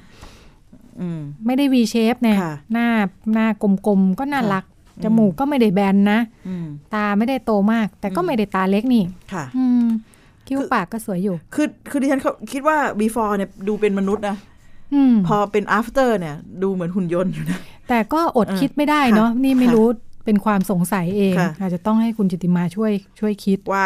[1.01, 2.87] อืมไม่ได้ V shape เนี่ยค่ะหน้า
[3.33, 3.47] หน้า
[3.87, 4.68] กลมๆก็น่าค่ะรักอืม
[5.03, 9.85] จมูกก็ไม่ได้แบนนะอืมตาไม่ได้โตมาก แต่ก็ไม่ได้ตาเล็กนี่ค่ะอืม
[10.47, 14.35] คิ้วคือปากก็สวยอยู่ คือคือดิฉันเขาคิดว่า before เนี่ยดูเป็นมนุษย์นะ
[14.93, 19.87] อืมพอเป็น after เนี่ย ดูเหมือนหุ่นยนต์อยู่นะแต่ก็อดเออคิดไม่ได้เนาะค่ะนี่ไม่ค่ะรู้
[20.25, 23.85] เป็นความสงสัยเองค่ะอาจจะต้องให้คุณจิติมาช่วยช่วยคิดว่า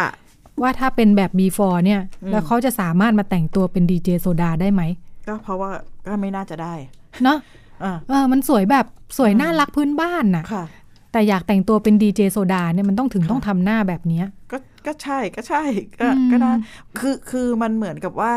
[0.61, 4.81] ว่าถ้าเป็นแบบ before เนี่ยอืมแล้วเขาจะสามารถมาแต่งตัวเป็นดีเจโซดาได้ไหม
[5.27, 5.71] ก็เพราะว่า
[6.05, 6.73] ก็ไม่น่าจะได้
[7.23, 7.37] เนาะ
[7.83, 8.85] อ่าเออมันสวยแบบ
[9.17, 10.63] สวยน่ารักพื้นบ้านน่ะค่ะ
[11.13, 15.63] แต่อยากแต่งตัวเป็นดีเจโซดาเนี่ยมันต้องถึงค่ะต้องทำหน้าแบบเนี้ยก็ก็ใช่ก็ใช่
[15.99, 16.51] ก็อืมก็ได้
[16.99, 18.33] คือคือมันเหมือนกับว่า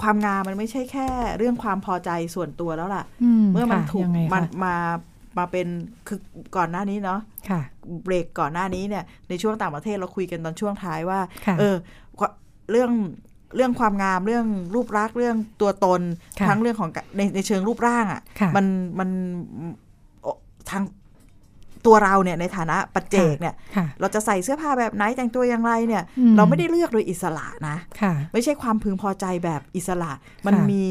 [0.00, 1.08] ความงามมันไม่ใช่แค่
[1.38, 3.04] เรื่องความพอใจส่วนตัวแล้วล่ะ
[3.52, 4.74] เมื่อมันค่ะถูกยังไงมันคะมา
[5.38, 5.66] มาเป็น
[6.08, 6.18] คือ
[6.56, 7.20] ก่อนหน้านี้เนาะ
[7.50, 7.60] ค่ะ
[8.04, 11.76] เบรกก่อนหน้านี้เนี่ยในช่วงต่างประเทศเราคุยกันตอนช่วงท้ายว่าค่ะเออ
[12.70, 12.90] เรื่อง
[13.56, 16.00] เรื่องความงามเรื่องรูปลักษณ์เรื่องตัวตน
[16.38, 18.66] ค่ะทั้งเรื่องของกะในในเชิงรูปร่างอะค่ะ่ะ มัน
[18.98, 19.10] มัน
[20.22, 20.26] โอ
[20.70, 20.82] ทาง
[21.86, 30.12] ตัวเราเนี่ยในฐานะปัจเจกเนี่ยค่ะเราจะใส่เสื้อผ้าแบบไหนแต่งตัวอย่างไรเนี่ยอืมเราไม่ได้เลือกโดยอิสระนะค่ะไม่ใช่ความพึงพอใจแบบอิสระ
[30.46, 30.82] มันค่ะมี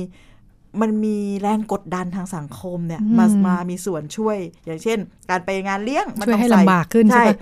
[0.81, 4.97] มันมีแรงกดดันทางสังคมเนี่ยอืมมามามีส่วนช่วย อย่างเช่น
[5.29, 7.35] การไปงานเลี้ยงมันช่วยต้องให้ใส่ลำบากขึ้นใช่ปะ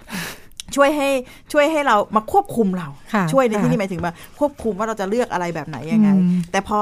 [0.76, 1.10] ช่วยให้
[1.54, 6.80] ช่วยให้เรามาควบคุมเราค่ะช่วยในที่ค่ะนี้หมายถึงมาควบคุมว่าเราจะเลือกอะไรแบบไหนยังไงอืมแต่พอ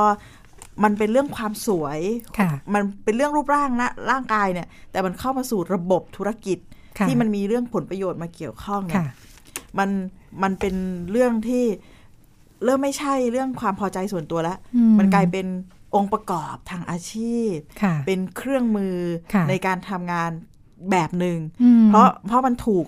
[0.83, 1.99] มันเป็นเรื่องความสวย
[2.39, 6.57] ค่ะมันเป็นเรื่องรูปร่างนะร่างกายเนี่ย แต่มันเข้ามาสู่ระบบธุรกิจ
[6.99, 9.07] ค่ะที่มันมีเรื่องผลประโยชน์มาเกี่ยวข้องเนี่ค่ะย
[9.79, 9.89] มัน
[10.43, 10.75] มันเป็น
[11.11, 11.65] เรื่องที่
[12.63, 15.47] เริ่มไม่ใช่เรื่องความพอใจส่วนตัวแล้วอืมันกลายเป็น
[15.95, 18.97] องค์ประกอบทางอาชีพค่ะเป็นเครื่องมือ
[19.33, 20.31] ค่ะในการทำงาน
[20.91, 22.85] แบบหนึ่งอืมเพราะเพราะมันถูก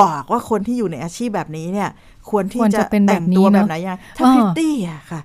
[0.00, 1.90] บอกว่าคนที่อยู่ในอาชีพแบบนี้เนี่ย
[2.30, 5.22] ควรที่ควรจะจะเป็นแบบแต่งตัวนี้แบเนอะบไหนยังถ้าอ่าพริตตี้อะค่ะค่ะ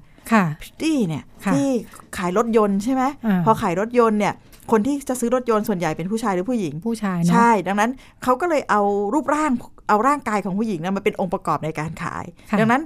[0.62, 1.68] พริตตี้เนี่ยค่ะที่
[2.18, 4.34] ขายรถยนต์ใช่ไหมอ่าพอขายรถยนต์เนี่ย
[4.72, 7.92] คนที่จะซื้อรถยนต์ส่วนใหญ่เป็นผู้ชายหรือผู้หญิงผู้ชายเนาะใช่ ดังนั้น
[8.24, 8.82] เขาก็เลยเอา
[9.14, 9.52] รูปร่าง
[9.90, 12.82] เอาร่างกายของผู้หญิงเนะมาเป็นองค์ประกอบในการขายค่ะดังนั้น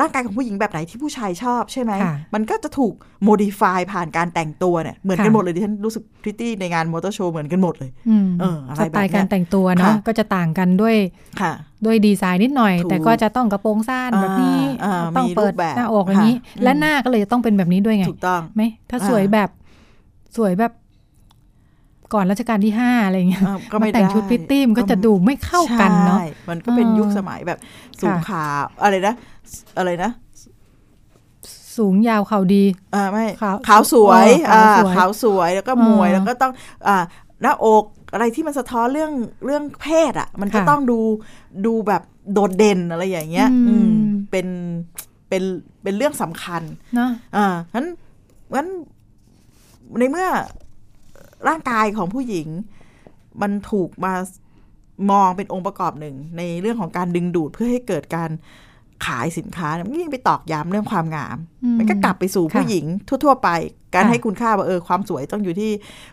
[0.00, 2.92] ร่างกายของผู้หญิงแบบไหนที่ผู้ชายชอบใช่ไหมค่ะมันก็จะถูก
[3.24, 10.96] โมดิฟายผ่านการแต่งตัวเนี่ย เหมือนกันค่ะหมดเลยดิฉันรู้สึกพริตตี้ในงานมอเตอร์โชว์เหมือนกันหมดเลยอืมเอออะไรสแบบไตเนี้ล์ยการแต่งตัวเนาะค่ะก็จะต่างกันด้วย
[11.40, 11.52] ค่ะ
[11.84, 19.48] ด้วยดีไซน์นิดหน่อยถูกแต่ก็จะต้องกระโปรงสั้นแบบนี้อ่าต้องมีเปิดรูปแบบหน้าอกอย่างนี้ค่ะและอืมหน้าก็เลยจะต้องเป็นแบบนี้ด้วยไงถูกต้องไหมถ้าอ่าสวยแบบ
[20.36, 20.72] สวยแบบ
[22.14, 27.58] ก่อนรัชกาลที่ห้าอะไรอย่างเงี้ยเออก็มาไม่แต่งชุดได้พริตตี้มันก็จะดูไม่เข้ากันเนาะใช่มันก็เป็นเออยุคสมัยแบบ
[28.00, 29.14] สูงค่ะขาวอะไรนะ
[29.78, 30.10] อะไรนะ
[31.76, 36.52] สูงยาวเข่าดี อ่าไม่ขาวขาวสวยเอออ่าขาวสวยขาวสวยแล้วก็เออมวยแล้วก็ต้อง
[36.88, 36.96] อ่า
[37.42, 39.12] หน้าอกอะไรที่มันสะท้อนเรื่อง
[39.44, 40.98] เรื่องเพศอะ มันจะค่ะต้องดู
[41.66, 42.02] ดูแบบ
[42.32, 43.90] โดดเด่นอะไรอย่างเงี้ย อืมอืม
[44.30, 44.46] เป็น
[45.28, 45.42] เป็น
[45.82, 46.62] เป็นเรื่องสำคัญ
[46.94, 47.86] เนาะอ่างั้น
[48.54, 48.68] งั้น
[49.98, 50.28] ในเมื่อ
[51.48, 52.48] ร่างกายของผู้หญิง
[53.42, 54.14] มันถูกมา
[55.10, 58.30] มองเป็นองค์ประกอบหนึ่ง ในเรื่องของการดึงดูดเพื่อให้เกิดการ
[59.06, 62.86] ขายสินค้าเนี่ยมันยิ่งไปตอกย้ำเรื่องความงามอืมมันก็กลับไปสู่ค่ะผู้หญิง
[63.24, 63.48] ทั่ว ๆ ไป
[63.94, 65.70] การค่ะให้คุณค่าว่าเออความสวยต้องอยู่ที่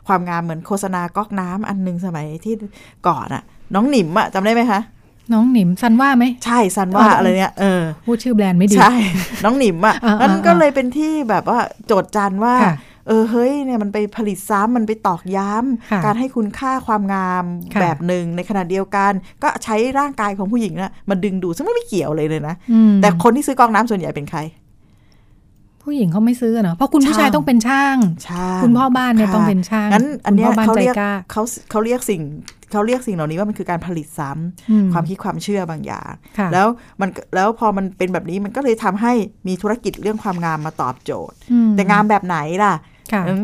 [0.08, 2.54] ความงามเหมือนโฆษณาก๊อกน้ำอันหนึงสมัยที่
[3.08, 3.44] ก่อนอะ
[3.76, 4.82] น้องหนิมอะจำได้ไหมคะ
[5.34, 8.94] น้องหนิมซันว่าไหมใช่ซันว่าเออออะไรเนี่ยเออพูดชื่อแบรนด์ไม่ดีใช่
[9.44, 12.76] น้องหนิมอะอ่านั่นอ่าก็เลยเป็นที่แบบว่าโจทย์จันว่าค่ะ
[13.08, 15.50] เออเฮ้ยเนี่ยมันไปผลิตซ้ำมันไปตอกย้
[15.90, 19.12] ค่ะำการให้คุณค่าความงามค่ะแบบหนึ่งในขณะเดียวกัน
[19.44, 24.40] ก็ใช้ร่างกายของผู้หญิงนะมาดึงดูดซึ่งไม่เกี่ยวเลยเลยนะอืมแต่คนที่ซื้อกองน้ำส่วนใหญ่เป็นใคร
[25.82, 32.22] ผู้ผู้หญิงเขาไม่ซื้อเนาะเพราะคุณผู้ชายช่างต้องเป็นช่างใช่คุณพ่อบ้านเนี่ยค่ะต้องเป็นช่างงั้นอันเนี้ยคุณพ่อบ้านเขาใจเรียกกล้าเขาเขาเรียกสิ่ง
[32.72, 36.68] เขาเรียกสิ่งเหล่านี้ว่ามันคือการผลิตซ้ำอืมความคิดความเชื่อบางอย่างค่ะแล้ว
[37.02, 39.14] มันแล้วพอมันเป็นแบบนี้มันก็เลยทำให้
[39.48, 42.91] มีธุรกิจเรื่องความงามมาตอบโจทย์อืมแต่งามแบบไหนล่ะค่ะ
[43.28, 43.42] นั้น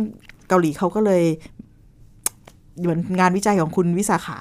[0.50, 1.24] เกาหลีเขาก็เลย
[2.82, 4.38] เหมือนงานวิจัยของคุณวิสาขา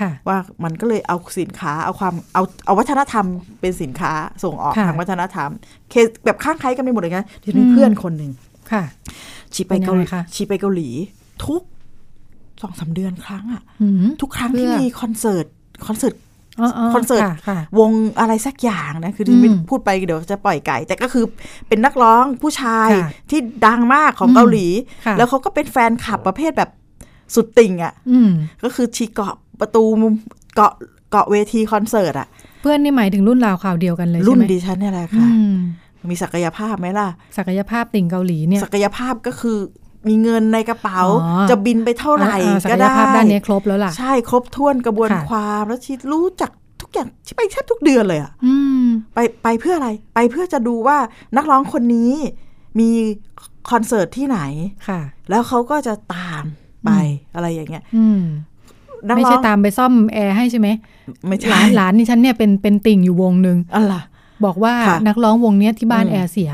[0.00, 3.26] ค่ะว่ามันก็เลยเอาสินค้าเอาความเอาเอาวัฒนธรรม
[3.60, 4.12] เป็นสินค้า
[4.44, 5.50] ส่งออกค่ะทางวัฒนธรรม
[5.90, 8.32] เคสแบบข้างใครกันไปหมดเลยนะที่มีอืมเพื่อนคนหนึ่ง
[8.72, 8.82] ค่ะ
[9.54, 10.88] ชีไปเกาหลีเป็นยังไงคะชีไปเกาหลี
[11.46, 11.62] ทุก
[12.62, 15.46] สองสามเดือนครั้งอะอืมทุกครั้งเพื่ที่อมีคอนเสิร์ต
[15.86, 16.14] คอนเสิร์ต
[16.94, 17.90] คอนเสิร์ตค่ะค่ะวง
[18.20, 21.24] อะไรสักอย่างนะ คือที่ไม่อืมพูดไปเดี๋ยวจะปล่อยไก่ แต่ก็คือ
[21.68, 24.66] เป็นนักร้องผู้ชายค่ะที่ดังมากของอืมเกาหลี
[25.06, 26.70] ค่ะแล้วเขาก็เป็นแฟนคลับประเภทแบบ
[27.34, 28.30] สุดติ่งอะ่ะอืม
[28.62, 29.84] ก็คือชีเกาะประตู
[30.54, 30.72] เกาะ
[31.10, 32.28] เกาะเวทีคอนเสิร์ตอะ่ะ
[32.60, 35.54] เพื่อนนี่หมายถึงรุ่นราวคราวเดียวกันเลยรุ่ใช่นไหมดิฉันเนี่ยแหละอืค่ะม
[36.10, 37.08] มีศักยภาพไหมล่ะ
[37.38, 39.58] ศักยภาพติ่งเกาหลีเนี่ย ศักยภาพก็คือ
[40.08, 50.98] มีเงินในกระเป๋าอ๋อจะบินไปเท่าไหร่อ่าศัก็กยได้ภาพด้านนี้ครบแล้วล่ะ ใช่ครบถ้วนกระบวนค่ะความแล้วชีรู้จักทุกอย่างชีไปแทบทุกเดือนเลยอะอืมไปไปเพื่ออะไรไปเพื่อจะดูว่า
[51.36, 52.12] นักร้องคนนี้
[52.80, 52.90] มี
[53.70, 54.40] คอนเสิร์ตที่ไหน
[54.88, 56.44] ค่ะ แล้วเขาก็จะตาม
[56.84, 56.90] ไป
[57.34, 58.22] อะไรอย่างเงี้ยอืม
[59.08, 60.68] นักไม่ร้อใช่งตามไปซ่อมแอร์ให้ใช่ไหม
[61.26, 63.94] ไม่หใช่ลานหลานนี่ฉันเนี่ยเป็นเป็นติ่งอยู่วงหนึ่งอะไร
[64.44, 66.50] บอกว่าค่ะนักร้องวงเนี้ยที่บ้านอืมแอร์เสีย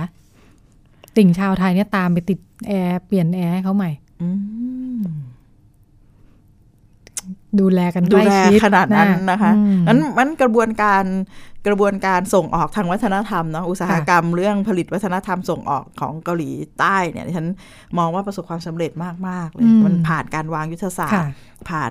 [1.16, 3.90] ติ่งชาวไทยเนี่ยตามไปติด แอร์เปลี่ยนแอร์ให้เขาใหม่
[4.20, 4.28] อื
[4.98, 5.02] ม
[7.60, 11.04] ดูแลกันใกดูล้แลชิดขนาดนั้นนะคะอืมนั้นมันกระบวนการ
[11.66, 17.48] กระบวนการส่งออกทางวัฒนธรรมเนาะอุตสาหกรรมเรื่องผลิตวัฒนธรรมส่งออกของเกาหลีใต้เนี่ยดิฉัน
[17.98, 18.90] มองว่าประสบความสำเร็จ
[19.28, 21.32] มาก ๆ เลยอืมมันผ่านการวางยุทธศาสตค่ะร์
[21.68, 21.90] ผ่าน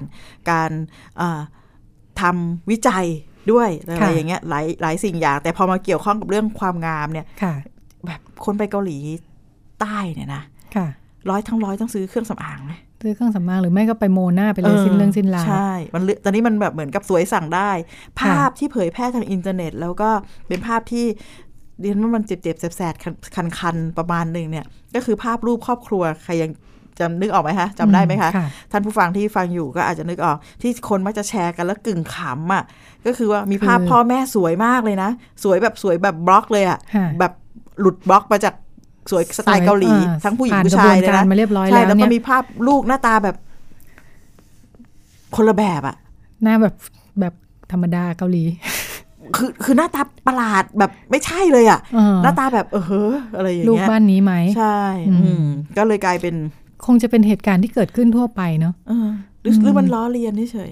[0.49, 0.72] การ
[1.18, 1.41] เอ่อ
[2.22, 3.05] ทำวิจัย
[3.51, 7.53] ด้วยอะไรค่ะอย่างเงี้ยหลายหลายสิ่งอย่าง แต่พอมาเกี่ยวข้องกับเรื่องความงามเนี่ยค่ะ
[8.05, 8.97] แบบคนไปเกาหลี
[9.80, 10.43] ใต้เนี่ยนะ
[10.76, 10.88] ค่ะ
[11.30, 17.71] ร้อยทั้งร้อยต้องซื้อเครื่องสำอางไหมซื้อเครื่องสำอางหรือไม่ก็ไปโมหน้าไปเลยสิ้นเรื่องสิ้นราวใช่ มันเลือกตอนนี้มันแบบเหมือนกับสวยสั่งได้
[18.19, 20.09] ภาพที่เผยแพร่ทางอินเทอร์เน็ต แล้วก็
[20.47, 21.05] เป็นภาพที่
[21.82, 24.65] เรียนว่ามันเจ็บๆแสบๆคันๆประมาณหนึ่งเนี่ย
[24.95, 26.51] ก็คือภาพรูปครอบครัวใครยัง
[26.99, 32.63] จำนึกออกไหมคะจำได้ไหมคะค่ะท่านผู้ฟังที่ฟังอยู่ก็อาจจะนึกออก ที่คนมักจะแชร์กันแล้วกึ่งขำอะ
[33.05, 35.09] ก็คือว่ามีภาพคือพ่อแม่สวยมากเลยนะ
[35.43, 37.34] สวยแบบสวยแบบบล็อกเลยอะค่ะแบบ
[37.80, 38.53] หลุดบล็อกมาจาก
[39.12, 43.36] สวยสไตล์เกาหลีอ่าทั้งผู้หญิงผ่านผู้ชายเลยกระบวนการนะมาเรียบร้อยใช่แล้วแล้วเนี่ก็ยมีภาพลูกหน้าตาแบบ
[45.36, 45.95] คนละแบบอะ
[46.43, 46.76] หน้าแบบ
[47.20, 47.34] แบบ
[47.72, 48.43] ธรรมดาเกาหลี
[49.36, 54.80] คือคือหน้าตาประหลาดแบบไม่ใช่เลยอะเออหน้าตาแบบเออเฮ้ออะไรอย่างลูกเงี้ยบ้านนี้ไหมใช่
[55.10, 55.45] อืมอืม
[55.78, 56.36] ก็เลยกลายเป็น
[56.86, 59.10] คงจะเป็นเหตุการณ์ที่เกิดขึ้นทั่วไปเนาะเออ
[59.41, 60.72] หรือหรือมันล้อเลียนเฉย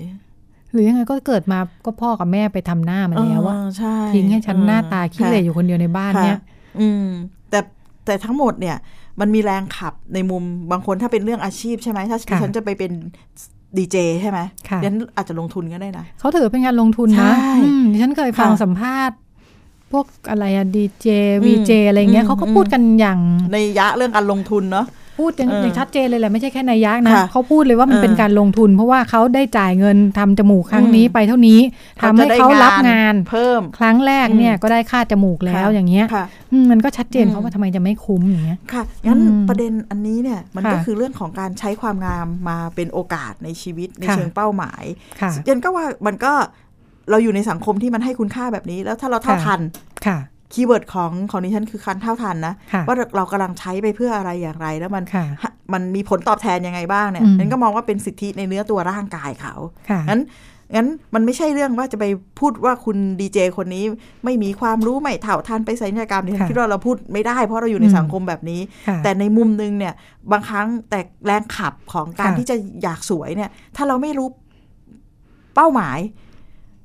[0.72, 6.42] หรือยังไงก็เกิดมาก็พ่อกับแม่ไปทำหน้ามาแล้วอะเออใช่ทิ้งให้ฉันหน้าตาขี้เหร่ค่ะอยู่คนเดียวในบ้านเนี่ยค่ะ
[6.80, 7.06] อืม
[8.06, 8.78] แต่แต่ทั้งหมดเนี่ย
[9.20, 12.92] มันมีแรงขับในมุมบางคนถ้าเป็นเรื่องอาชีพใช่ไหมถ้าค่ะฉันจะไปเป็น
[13.78, 14.40] ดีเจใช่ไหม
[14.70, 19.18] ค่ะฉันอาจจะลงทุนก็ได้นะเขาถือเป็นการลงทุนนะใช่อืมดิฉันเคยฟังค่ะสัมภาษณ์
[19.92, 23.20] พวกอะไรอะดีเจอืมวีเจอะไรเงี้ยอืมเขาก็พูดกันอย่าง
[23.52, 24.86] ในยะเรื่องการลงทุนเนาะ
[25.20, 31.60] พูดกันเอออย่างชัดเจนเลยแหละไม่ใช่แค่นายยักษ์นะค่ะเขาพูดเลยว่ามันเออเป็นการลงทุน เพราะว่าเขาได้จ่ายเงินทำจมูกครั้งนี้อืมไปเท่านี้
[32.02, 44.84] ทำให้เขารับงานเพิ่มครั้งแรกเนี่ยอืมก็ได้ค่าจมูกแล้วค่ะอย่างเงี้ยค่ะอืมมันก็ชัดเจนอืมเขาว่าทำไมจะไม่คุ้มอย่างเงี้ยค่ะงั้นอืมประเด็นอันนี้เนี่ยมันค่ะก็คือเรื่องของการใช้ความงามมาเป็นโอกาสในชีวิตในค่ะเชิงเป้าหมาย
[45.22, 46.34] ค่ะเยันก็ว่ามันก็
[47.10, 49.62] เราอยู่ในสังคมที่มันให้คุณค่าแบบนี้แล้วถ้าเราเท่าค่ะทัน
[50.06, 50.18] ค่ะ
[50.54, 59.54] keyword ของของดิฉันคือความเท่าทันนะค่ะว่าเรากำลังใช้ไปเพื่ออะไรอย่างไรแล้วมันค่ะฮะมันมีผลตอบแทนยังไงบ้างเนี่ยอืมฉันก็มองว่าเป็นสิทธิในเนื้อตัวร่างกายเขา
[59.90, 60.22] ค่ะงั้น
[60.76, 62.06] งั้นมันไม่ใช่เรื่องว่าจะไป
[62.40, 63.84] พูดว่าคุณดีเจคนนี้
[64.24, 69.94] ไม่มีความรู้ไม่เท่าทันไปศัลยกรรมดิฉันค่ะคิดว่าเราพูดไม่ได้เพราะเราอยู่ในอืมสังคมแบบนี้ค่ะแต่ในมุมนึงเนี่ย
[70.32, 74.28] บางครั้งแต่แรงขับของการค่ะที่จะอยากสวยเนี่ยถ้าเราไม่รู้
[75.56, 75.98] เป้าหมาย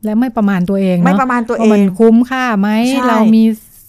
[0.04, 3.44] และไม่ประมาณตัวเองเนอไม่ประมาณตัวเอว่ามันงคุ้มค่าไหมใช่เรามี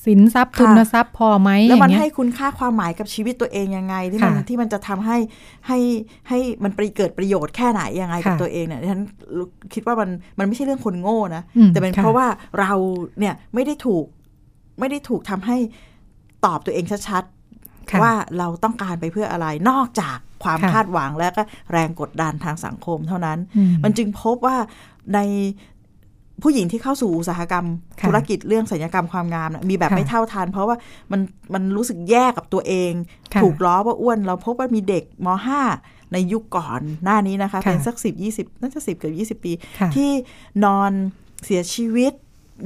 [0.05, 5.17] สินทรัพย์ค่ะทุนทรัพย์พอไหมแล้วมันอย่างเงี้ยให้คุณค่าความหมายกับชีวิตตัวเองยังไง ที่มันค่ะที่มันจะทำให้
[5.67, 5.79] ให้
[6.29, 9.01] ให้มันไปเกิดประโยชน์แค่ไหนยังไงกับค่ะตัวเองเนี่ยฉัน
[9.73, 12.27] คิดว่ามันมันไม่ใช่เรื่องคนโง่นะอืมแต่เป็นค่ะเพราะว่า
[12.59, 12.71] เรา
[13.19, 14.05] เนี่ยไม่ได้ถูก
[14.79, 15.57] ไม่ได้ถูกทำให้
[16.45, 17.23] ตอบตัวเองชัด
[17.91, 24.57] ค่ะๆว่าเราต้องการไปเพื่ออะไรนอกจากความค่ะคาดหวังและก็แรงกดดันทางสังคมเท่านั้นอืมันจึงพบว่า
[25.13, 25.19] ใน
[26.43, 27.65] ผู้หญิงที่เข้าสู่อุตสาหกรรม
[27.99, 30.75] ค่ะธุรกิจเรื่องศัลยกรรมความงามน่ะมีแบบค่ะไม่เท่าทันเพราะว่า
[31.11, 31.21] มัน
[31.53, 32.91] มันรู้สึกแย่กับตัวเอง
[33.33, 35.27] ค่ะถูกล้อว่าอ้วน เราพบว่ามีเด็กม
[35.71, 40.09] .5 ในยุคก่อนหน้านี้นะคะค่ะเป็นสักสิบยี่สิบน่าจะสิบเกือบยี่สิบปีค่ะที่
[40.65, 40.91] นอน
[41.45, 42.13] เสียชีวิต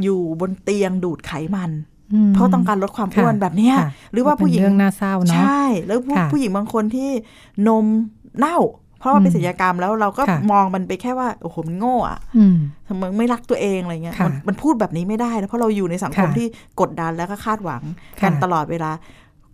[0.04, 1.72] อยู่บนเตียงดูดไขมัน
[2.30, 7.10] มเพราะต้องการลดความอ้วนค่ะแบบเนี้ยค่ะหรือว่าผู้หญิงเป็นเรื่องน่าเศร้าเนาะใช่ แล้วผู้ค่ะผู้หญิงบางคนที่
[7.68, 7.86] นม
[8.38, 8.58] เน่า
[9.04, 12.56] เพราะว่าเป็นอืมศัลยกรรมแล้วเราก็ค่ะมองมันไปแค่ว่าโอ้โหมันโง่อะอืม
[12.88, 16.48] ทำไมไม่รักตัวเองอะไรเงี้ยค่ะมันมันพูดแบบนี้ไม่ได้นะเพราะเราอยู่ในสังคมค่ะที่
[16.80, 17.84] กดดันแล้วก็คาดหวัง
[18.20, 18.92] ค่ะกันตลอดเวลา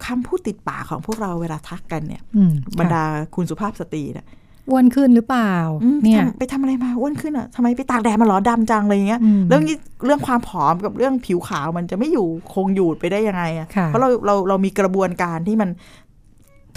[0.06, 3.04] คำพูดติดปากของพวกเราเวลาทักกันเนี่ยอืมบรรค่ะดา
[3.36, 4.28] คุณสุภาพสตรีเนี่ย
[4.70, 9.76] อ้วนขึ้นหรือเปล่าอืมเนี่ยทำไปทำอะไรมาอ้วนขึ้นอะทำไมไปตากแดดมาเหรอดำจังอะไรเงี้ยอืมเรื่องนี้
[10.06, 15.70] เรื่องความผอมกับเรื่องผิวขาวมันจะไม่อยู่คงอยู่ไปได้ยังไงอะค่ะเพราะเราเราเรามีกระบวนการที่มัน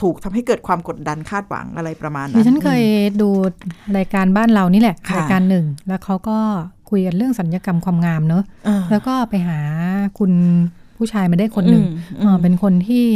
[0.01, 2.83] ถูกทำให้เกิดความกดดันคาดหวังอะไรประมาณนั้นดิฉันเคย
[3.21, 3.29] ดู
[3.97, 6.39] รายการบ้านเรานี่แหละค่ะรายการหนึ่ง แล้วเขาก็
[6.91, 9.59] คุยกันเรื่องสัญญกรรมความงามเนอะเออแล้วก็ไปหา
[10.19, 10.33] คุณ
[10.97, 13.07] ผู้ชายมาได้คนหนึ่งอืมอืมเออเป็นคนที่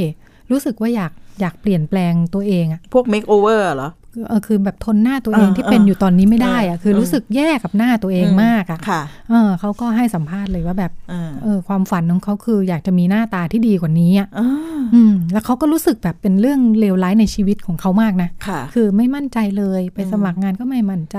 [0.51, 3.91] รู้สึกว่าอยากอยากเปลี่ยนแปลงตัวเองอะพวก make over เหรอ
[4.29, 14.41] เออคือแบบทนหน้าตัวเองเออที่เป็นเอออยู่ตอนนี้ไม่ได้อะเออคือเออรู้สึกแย่กับหน้าตัวเองมากอะค่ะเออเขาก็ให้สัมภาษณ์เลยว่าแบบเออเออความฝันของเขาคืออยากจะมีหน้าตาที่ดีกว่านี้อะเอ
[14.77, 21.19] ออืมแล้วเขาก็รู้สึกแบบเป็นเรื่องเลวร้ายในชีวิตของเขามากนะค่ะ คือไม่มั่นใจเลยไปอืมสมัครงานก็ไม่มั่นใจ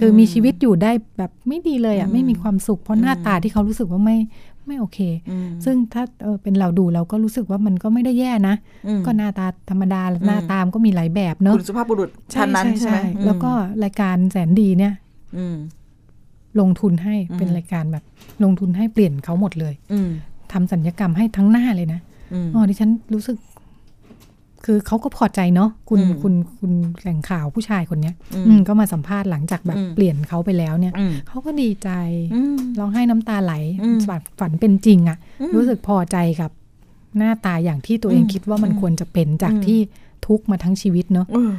[0.00, 4.16] คือมีชีวิตอยู่ได้แบบไม่ดีเลยอะอืมไม่มีความสุขเพราะหน้าอืมตาที่เขารู้สึกว่าไม่
[4.66, 4.98] ไม่โอเค
[5.30, 8.54] อืมซึ่งถ้าเออเป็นเราดูเราก็รู้สึกว่ามันก็ไม่ได้แย่นะ
[8.88, 13.50] อืมก็หน้าตาธรรมดาอืมหน้าตามนก็มีหลายแบบเนอะคุณสุภาพบุรุษท่านนั้นใช่ไหมอืมแล้วก็
[13.84, 14.92] รายการแสนดีเนี่ย
[15.38, 15.56] อืม
[16.60, 18.04] ลงทุนให้อืมเป็นรายการแบบ
[18.44, 20.10] ลงทุนให้เปลี่ยนเขาหมดเลยอืม
[20.52, 22.00] ทำสัญญกรรมให้ทั้งหน้าเลยนะ
[22.32, 23.36] อืมอ๋อดิฉันรู้สึก
[24.66, 31.90] คือเขาก็พอใจเนาะคุณอืมคุณคุณแหล่งข่าวผู้ชายคนเนี้ย อืมอืมก็มาสัมภาษณ์หลังจากแบบอืมเปลี่ยนเขาไปแล้วเนี่ยอืมเขาก็ดีใจ
[32.34, 36.50] อืมร้องไห้น้ำตาไหลอืมฝันฝันเป็นจริงอะอืมรู้สึกพอใจกับ
[37.18, 39.78] หน้าตาอย่างที่ตัวเองอืมคิดว่ามันอืมควรจะเป็นจากอืมที่
[40.26, 41.52] ทุกข์มาทั้งชีวิตเนาะเออ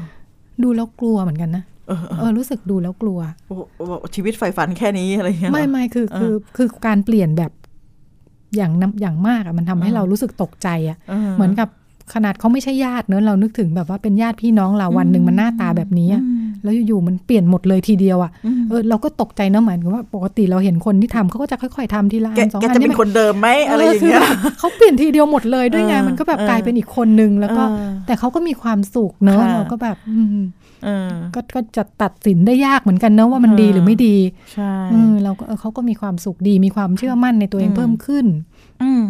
[0.64, 3.62] ดูแล้วกลัวเหมือนกันนะเออเออเออรู้สึกดูแล้วกลัวโอ้โห
[4.16, 7.52] ชีวิตใฝ่ฝันแค่นี้อะไรอย่างเงี้ยเหรอไม่ไม่คือเออคือคือการเปลี่ยนแบบ
[8.56, 11.70] อย่างน้ำอย่างมากอะมันทำให้เออเรารู้สึกตกใจอะเออเหมือนกับ
[12.14, 30.46] ขนาดเขาไม่ใช่ญาติเนอะเรานึกถึงแบบว่าเป็นญาติพี่น้องเราวันหนึ่งมันหน้าตาแบบนี้อะอืมแล้วอยู่ๆมันเปลี่ยนหมดเลยทีเดียวอะอืมเออเราก็ตกใจเนอะหมายถึงว่าปกติเราเห็นคนที่ทำเขาก็จะค่อย ๆทำทีละแกอันสองแกอันจะนี่เป็นมันคนเดิมไหมอะไรอย่างเงี้ยเออคือเขาเปลี่ยนทีเดียวหมดเลยด้วยไงเออมันก็แบบเออกลายเป็นอีกคนนึงแล้วก็เออแต่เขาก็มีความสุขเนอะค่ะเราก็แบบอืม
[30.84, 34.16] เออก็ก็จะตัดสินได้ยากเหมือนกันเนอะว่ามันเออดีหรือไม่ดี
[34.54, 38.26] ใช่เออเราก็เออเขาก็มีความสุขดีมีความเชื่อมั่นในตัวเองอืมเพิ่มขึ้น
[38.84, 39.02] อืม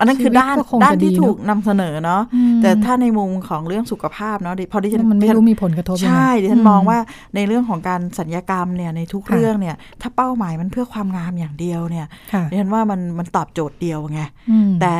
[0.00, 6.98] อันนั้นคือชีวิตด้านก็คงด้านจะดีที่เนอะถูกนำเสนอเนาะอืมแต่ถ้าในมุมของเรื่องสุขภาพเนาะดิพอดิฉันมันไม่ดิฉันรู้มีผลกระทบยังไงใช่ดิฉันอืมมองว่า
[7.34, 14.20] ในเรื่องของการสัญญกรรมเนี่ยในทุกค่ะเรื่องเนี่ย ถ้าเป้าหมายมันเพื่อความงามอย่างเดียวเนี่ยค่ะดิฉันว่ามันมันตอบโจทย์เดียวไง
[14.50, 14.92] อืมแต่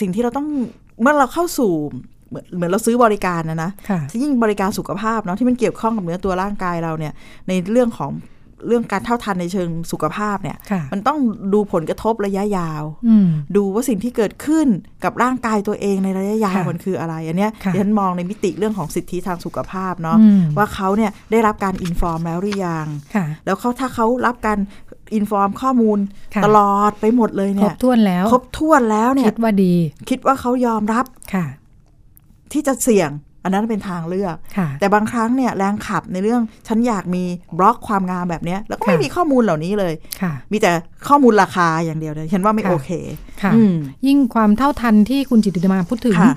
[0.00, 0.48] สิ่งที่เราต้อง
[1.00, 1.72] เมื่อเราเข้าสู่
[2.28, 7.12] เหมือนเหมือนเราซื้อบริการนะนะค่ะยิ่งบริการสุขภาพเนาะที่มันเกี่ยวข้องกับเนื้อตัวร่างกายเราเนี่ย
[7.48, 8.10] ในเรื่องของ
[8.66, 11.18] เรื่องการเท่าทันในเชิงสุขภาพเนี่ยค่ะมันต้อง
[11.54, 14.66] ดูผลกระทบระยะยาวอืมดูว่าสิ่งที่เกิดขึ้น
[15.04, 24.58] กับร่างกายตัวเองในระยะยาวค่ะมันคืออะไร อันเนี้ยค่ะดิฉันมองในมิติเรื่องของสิทธิทางสุขภาพเนาะอืมว่าเขาเนี่ยได้รับการอินฟอร์มแล้วหรือยังค่ะแล้วเขาถ้าเขารับการ
[25.14, 25.98] อินฟอร์มข้อมูล
[26.34, 29.74] ค่ะตลอดไปหมดเลยครเนี่บยถ้วนแล้ว ครบถ้วนแล้วเนี่คิยดว่าดี
[30.10, 31.04] คิดว่าเขายอมรับ
[31.34, 31.46] ค่ะ
[32.52, 33.10] ที่จะเสี่ยง
[33.44, 37.22] อันนั้นเป็นทางเลือกค่ะแต่บางครั้งเนี่ยแรงขับในเรื่องฉันอยากมี
[37.58, 40.70] บล็อกความงามแบบเนี้ยแล้วก็ไม่ค่ะมีข้อมูลเหล่านี้เลยค่ะมีแต่
[41.08, 42.90] ข้อมูลราคาอย่างเดียวเลยฉันว่าไม่ค่ะโอเค
[43.42, 43.74] ค่ะอืม
[44.06, 46.34] ยิ่งความเท่าทันที่คุณจิตติมาพูดถึงค่ะ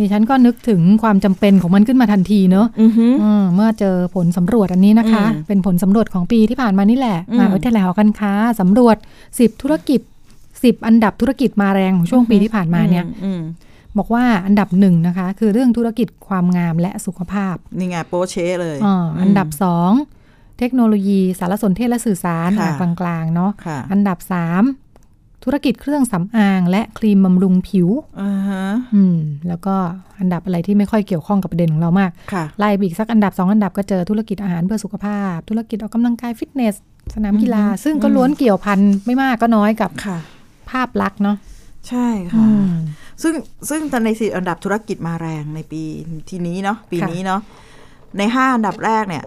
[0.00, 8.96] ดิฉันก็นึกถึงความจำเป็นของมันขึ้นมาทันทีเนอะอือฮึเออเมื่อเจอผลสำรวจอันนี้นะคะอืมเป็นผลสำรวจของปีที่ผ่านมานี่แหละอืมมหาวิทยาลัยหอการค้าสำรวจ
[9.28, 10.00] 10 ธุรกิจ
[10.42, 13.40] 10 อันดับธุรกิจมาแรงของช่วงปีที่ผ่านมาเนี่ยอืม
[13.98, 19.92] บอกว่าอันดับหนึ่งนะคะ คือเรื่องธุรกิจความงามและสุขภาพ นี่ไงโป๊เชะเลยอ่าอันดับสอง
[20.58, 24.64] เทคโนโลยีสารสนเทศและสื่อสารค่ะอ่ากลางๆเนาะค่ะอันดับสาม
[25.44, 27.88] ธุรกิจเครื่องสำอางและครีมบำรุงผิว
[28.22, 28.64] อ่าฮะ
[28.94, 29.18] อืม
[29.48, 29.74] แล้วก็
[30.18, 36.74] อันดับอะไรที่ไม่ค่อยเกี่ยวข้องกับประเด็นของเรามากค่ะไล่ไปอีกสักอันดับสองอันดับก็เจอธุรกิจอาหารเพื่อสุขภาพ ธุรกิจออกกำลังกายฟิตเนส
[37.14, 40.18] สนามกีฬา ซึ่งก็ล้วนเกี่ยวพันไม่มากก็น้อยกับค่ะ
[40.70, 41.36] ภาพลักษณ์เนาะ
[41.88, 42.72] ใช่อืค่ะม
[43.22, 43.34] ซึ่ง
[43.70, 45.82] ซึ่งตอนในสี่อันดับธุรกิจมาแรงในปี
[46.30, 47.40] ทีนี้เนาะปีค่ะนี้เนาะ
[48.18, 49.24] ในห้าอันดับแรกเนี่ย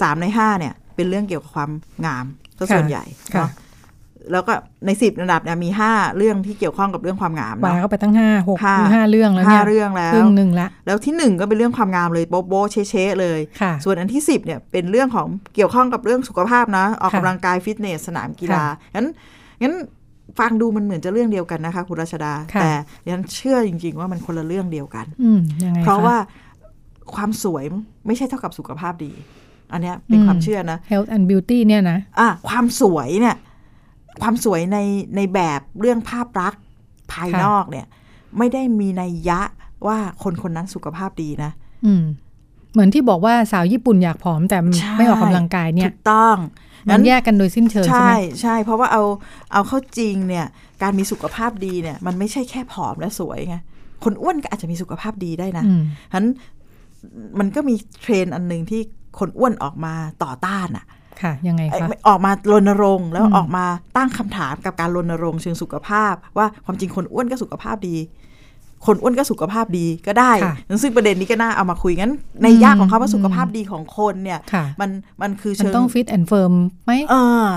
[0.00, 1.70] สามในห้าเนี่ย เป็นเรื่องเกี่ยวกับความ
[2.06, 2.24] งาม
[2.58, 3.50] ก็ส่วนใหญ่ค่ะเนาะ
[4.32, 4.52] แล้วก็
[4.86, 19.06] ในสิบอันดับเนี่ยมีห้าเรื่องที่เกี่ยวข้องกับเรื่องความงามวางเนาะเข้าไปตั้งห้าหกห้าห้าเรื่องแล้วห้าเนี่ยเรื่องแล้วครึ่งหนึ่งละแล้วที่หนึ่งก็เป็นเรื่องความงามเลยโบ๊ะโบ๊ะเชะเชะเลยค่ะส่วนอันที่สิบเนี่ยเป็นเรื่องของเกี่ยวข้องกับเรื่องสุขภาพนะ ออกค่ะกำลังกายฟิตเนสสนามกีฬาค่ะงั้น
[19.62, 19.74] งั้น
[20.38, 22.70] ฟังดูมันเหมือนจะเรื่องเดียวกันนะคะคุณรัชดาค่ะแต่
[23.04, 26.16] ดิฉันเชื่อจริง ๆ ว่ามันคนละเรื่องเดียวกันอืมยังไงเพราะคว่า
[27.14, 27.64] ความสวย
[28.06, 29.12] ไม่ใช่เท่ากับสุขภาพดี
[29.72, 33.36] อันเนี้ยเป็นความเชื่อนะ health and beauty เนี่ยนะอะความสวยเนี่ย
[34.22, 34.78] ความสวยใน
[35.16, 36.60] ในแบบเรื่องภาพลักษณ์
[37.12, 37.86] ภายนอกเนี่ย
[38.38, 39.40] ไม่ได้มีนัยยะ
[39.86, 41.50] ว่าคนคนนั้นสุขภาพดีนะ
[41.86, 42.04] อืม
[42.72, 46.36] เหมือนที่บอกว่าสาวญี่ปุ่นอยากผอมแต่ใช่ไม่ออกกำลังกายเนี่ยถูกต้อง
[46.90, 49.02] มันแยกกันโดยสิ้นเชิงใช่ใช่ไหมใช่ เพราะว่าเอา
[49.52, 50.46] เอาเข้าจริงเนี่ย
[50.82, 53.56] การมีสุขภาพดีเนี่ยมันไม่ใช่แค่ผอมและสวยไง
[54.04, 56.26] คนอ้วนก็อาจจะมีสุขภาพดีได้นะอืมฉะนั้น
[57.38, 58.80] มันก็มีเทรนด์อันหนึ่งที่
[59.18, 60.86] คนอ้วนออกมาต่อต้านอะ
[61.22, 63.64] ค่ะยังไงไอ้คะออกมารณรงค์แล้วอืมออกมา
[63.96, 67.96] ตั้งคำถามกับการรณรงค์เชิงสุขภาพ ว่าความจริงคนอ้วนก็สุขภาพดี
[68.86, 72.12] คนอ้วนก็สุขภาพดีก็ได้ค่ะซึ่งประเด็นนี้ก็น่าเอามาคุยงั้น
[72.42, 74.90] นิยามของเขาว่าสุขภาพดีของคนเนี่ยค่ะมัน
[75.22, 76.52] มันคือมันเชิงต้อง fit and firm
[76.84, 77.14] ไหมเอ
[77.46, 77.48] อ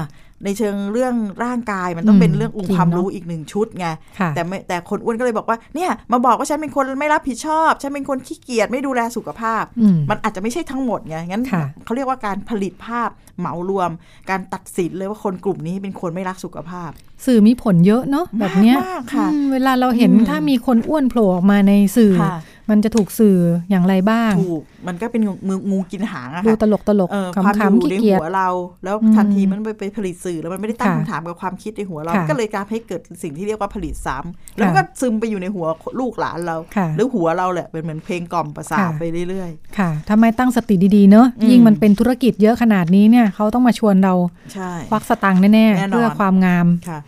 [0.45, 3.87] ในเชิงเรื่องร่างกายมันต้องอืมเป็นเรื่ององจริค์งความเนอะรู้อีกหนึ่งชุดไง
[4.19, 13.09] ค่ะแต่ไม่แต่คนอ้วนก็เลยบอกว่าเนี่ยมาบอกว่าฉันเป็นคนไม่รับผิดชอบ ฉันเป็นคนขี้เกียจไม่ดูแลสุขภาพอืมมันอาจจะไม่ใช่ทั้งหมดไงงั้นค่ะเขาเรียกว่าการผลิตภาพ
[13.39, 13.89] เหมารวม
[14.29, 16.91] การตัดสินเลยว่าคนกลุ่มนี้เป็นคนไม่รักสุขภาพ
[17.25, 22.37] สื่อมีผลเยอะเนาะแบบเนี้ยมากค่ะอืมเวลาเราเห็นอืมถ้ามีคนอ้วนโผล่ออกมาในสื่อค่ะ
[22.69, 23.37] มันจะถูกสื่อ
[23.69, 28.49] อย่างไรบ้างถูกมันก็เป็นงูงูกินหางอะดูค่ะตลกตลกเออขความำอยู่ๆขี้ในเกียจหัวเรา
[28.83, 35.65] แล้วอืมทันทีมันไปไปผลิตสื่อแล้วมันไม่ได้ตั้งค่ะคำถามกับความคิดในหัวเราค่ะก็เลยการให้เกิดสิ่งที่เรียกว่าผลิตซ้ำแล้วมันก็ซึมไปอยู่ในหัว
[35.99, 46.99] ลูกหลานเราค่ะหรือหัวเราแหละเป็นเหมือนเพลงกล่อมประสาทค่ะไปเรื่อยค่ะถ้าไม่ตั้งสติดีๆเนอะอืมยิ่งมันเป็นธุรกิจเยอะขนาดนี้เนี่ยเขาต้องมาชวนเราๆใช่ควักสตังค์แน่แน่ๆนอนเพื่อความงามค่ะ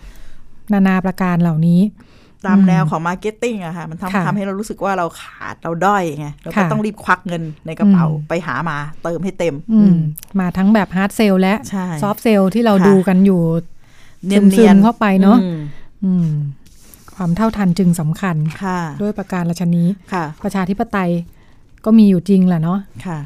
[0.74, 1.82] นานาประการเหล่านี้
[2.46, 10.00] ตามอืมแนวของ marketing อะค่ะ มันค่ะทำทำให้เรารู้สึกว่าเราขาดเราด้อยไงเราก็ค่ะต้องรีบควักเงินในกระเป๋าอืมไปหามาเติมให้เต็มอือืมม
[10.40, 13.42] มาทั้งแบบ hard sell และใช่ soft sell ที่เราค่ะดูกันอยู่
[14.26, 15.60] เนียนซึมๆเข้าไปเนอะอืม
[16.06, 16.30] อืม
[17.16, 21.12] ความเท่าทันจึงสำคัญค่ะด้วยประการฉะนี้ค่ะประชาธิปไตย
[21.86, 23.20] ก็มีอยู่จริงแหละเนาะค่ะ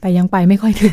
[0.00, 0.92] แต่ยังไปไม่ค่อยถึง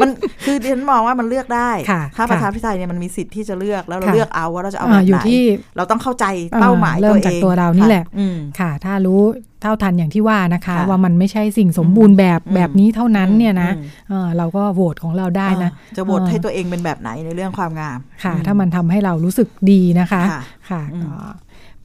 [0.00, 0.08] มัน
[0.44, 5.42] คือดิฉันมองว่ามันเลือกได้ค่ะถ้าค่ะประชาธิปไตยเนี่ยมันมีสิทธิ์ที่จะเลือกแล้วเราค่ะเลือกเอาว่าเราจะเอาอ่าแบบอยู่ไหนที่
[5.76, 6.24] เราต้องเข้าใจ
[6.60, 9.20] เป้าหมายอ่าเริ่มจากองตัวเรานี่แหละค่อืมค่ะ ถ้ารู้
[9.62, 21.16] เท่าทันอย่างที่ว่านะคะค่ะว่ามันไม่ใช่สิ่งสมบูรณ์แบบอืมแบบนี้เท่านั้นเนี่ยนะอืมเออเราก็โหวตของเราได้นะอ่าจะโหวตให้ตัวเองเป็นแบบไหนในเรื่องความงามค่ะอืถ้ามันทำให้เรารู้สึกดีนะคะค่ะค่ะอืมก็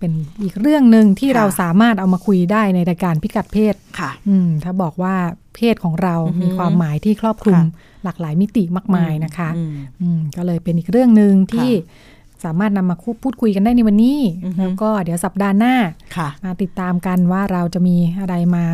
[0.02, 5.16] เป็นอีกเรื่องหนึ่งที่ค่ะเราสามารถเอามาคุยได้ในรายการพิกัดเพศค่ะ อืมถ้าบอกว่า
[5.56, 9.72] เพศของเราอือหือมีความหมายที่ครอบคลุมค่ะหลากหลายมิติมากมายนะคะอืม
[10.02, 15.76] อืมก็เลยเป็นอีกเรื่องหนึ่งที่ค่สามารถนำมาพูดคุยกันได้ในวันนี้อือฮึแล้วก็เดี๋ยวสัปดาห์หน้า
[16.16, 18.66] ค่ะมาติดตามกันว่าเราจะมีอะไรมา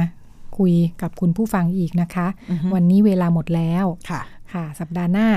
[0.57, 4.21] คุยกับคุณผู้ฟังอีกนะคะอือฮึวันนี้เวลาหมดแล้วค่ะ
[4.53, 5.27] ค่ะสัปดาห์หน้า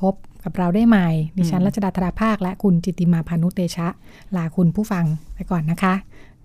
[0.00, 0.14] พบ
[0.48, 3.88] กับเราได้ใหม่ ดิฉันอืมรัชดาธราภาค และคุณจิตติมาพานุเตชะ
[4.36, 5.94] ลาคุณผู้ฟังไปก่อนนะคะ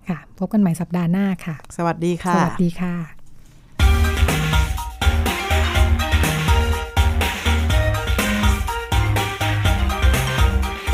[0.10, 2.96] ค่ะ พบกันใหม่สัปดาห์หน้าค่ะ สวัสดีค่ะ สวัสดีค่ะ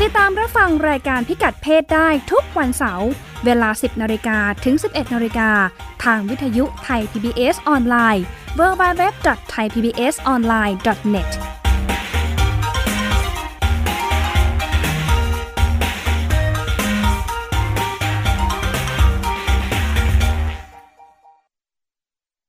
[0.00, 3.08] ติดตามรับฟังรายการพิกัดเพศได้ทุกวันเสาร์
[3.44, 5.50] เวลา 10นาฬิกาถึง 11นาฬิกา
[6.04, 8.24] ทางวิทยุไทย PBS ออนไลน์
[8.58, 11.30] www.thaipbsonline.net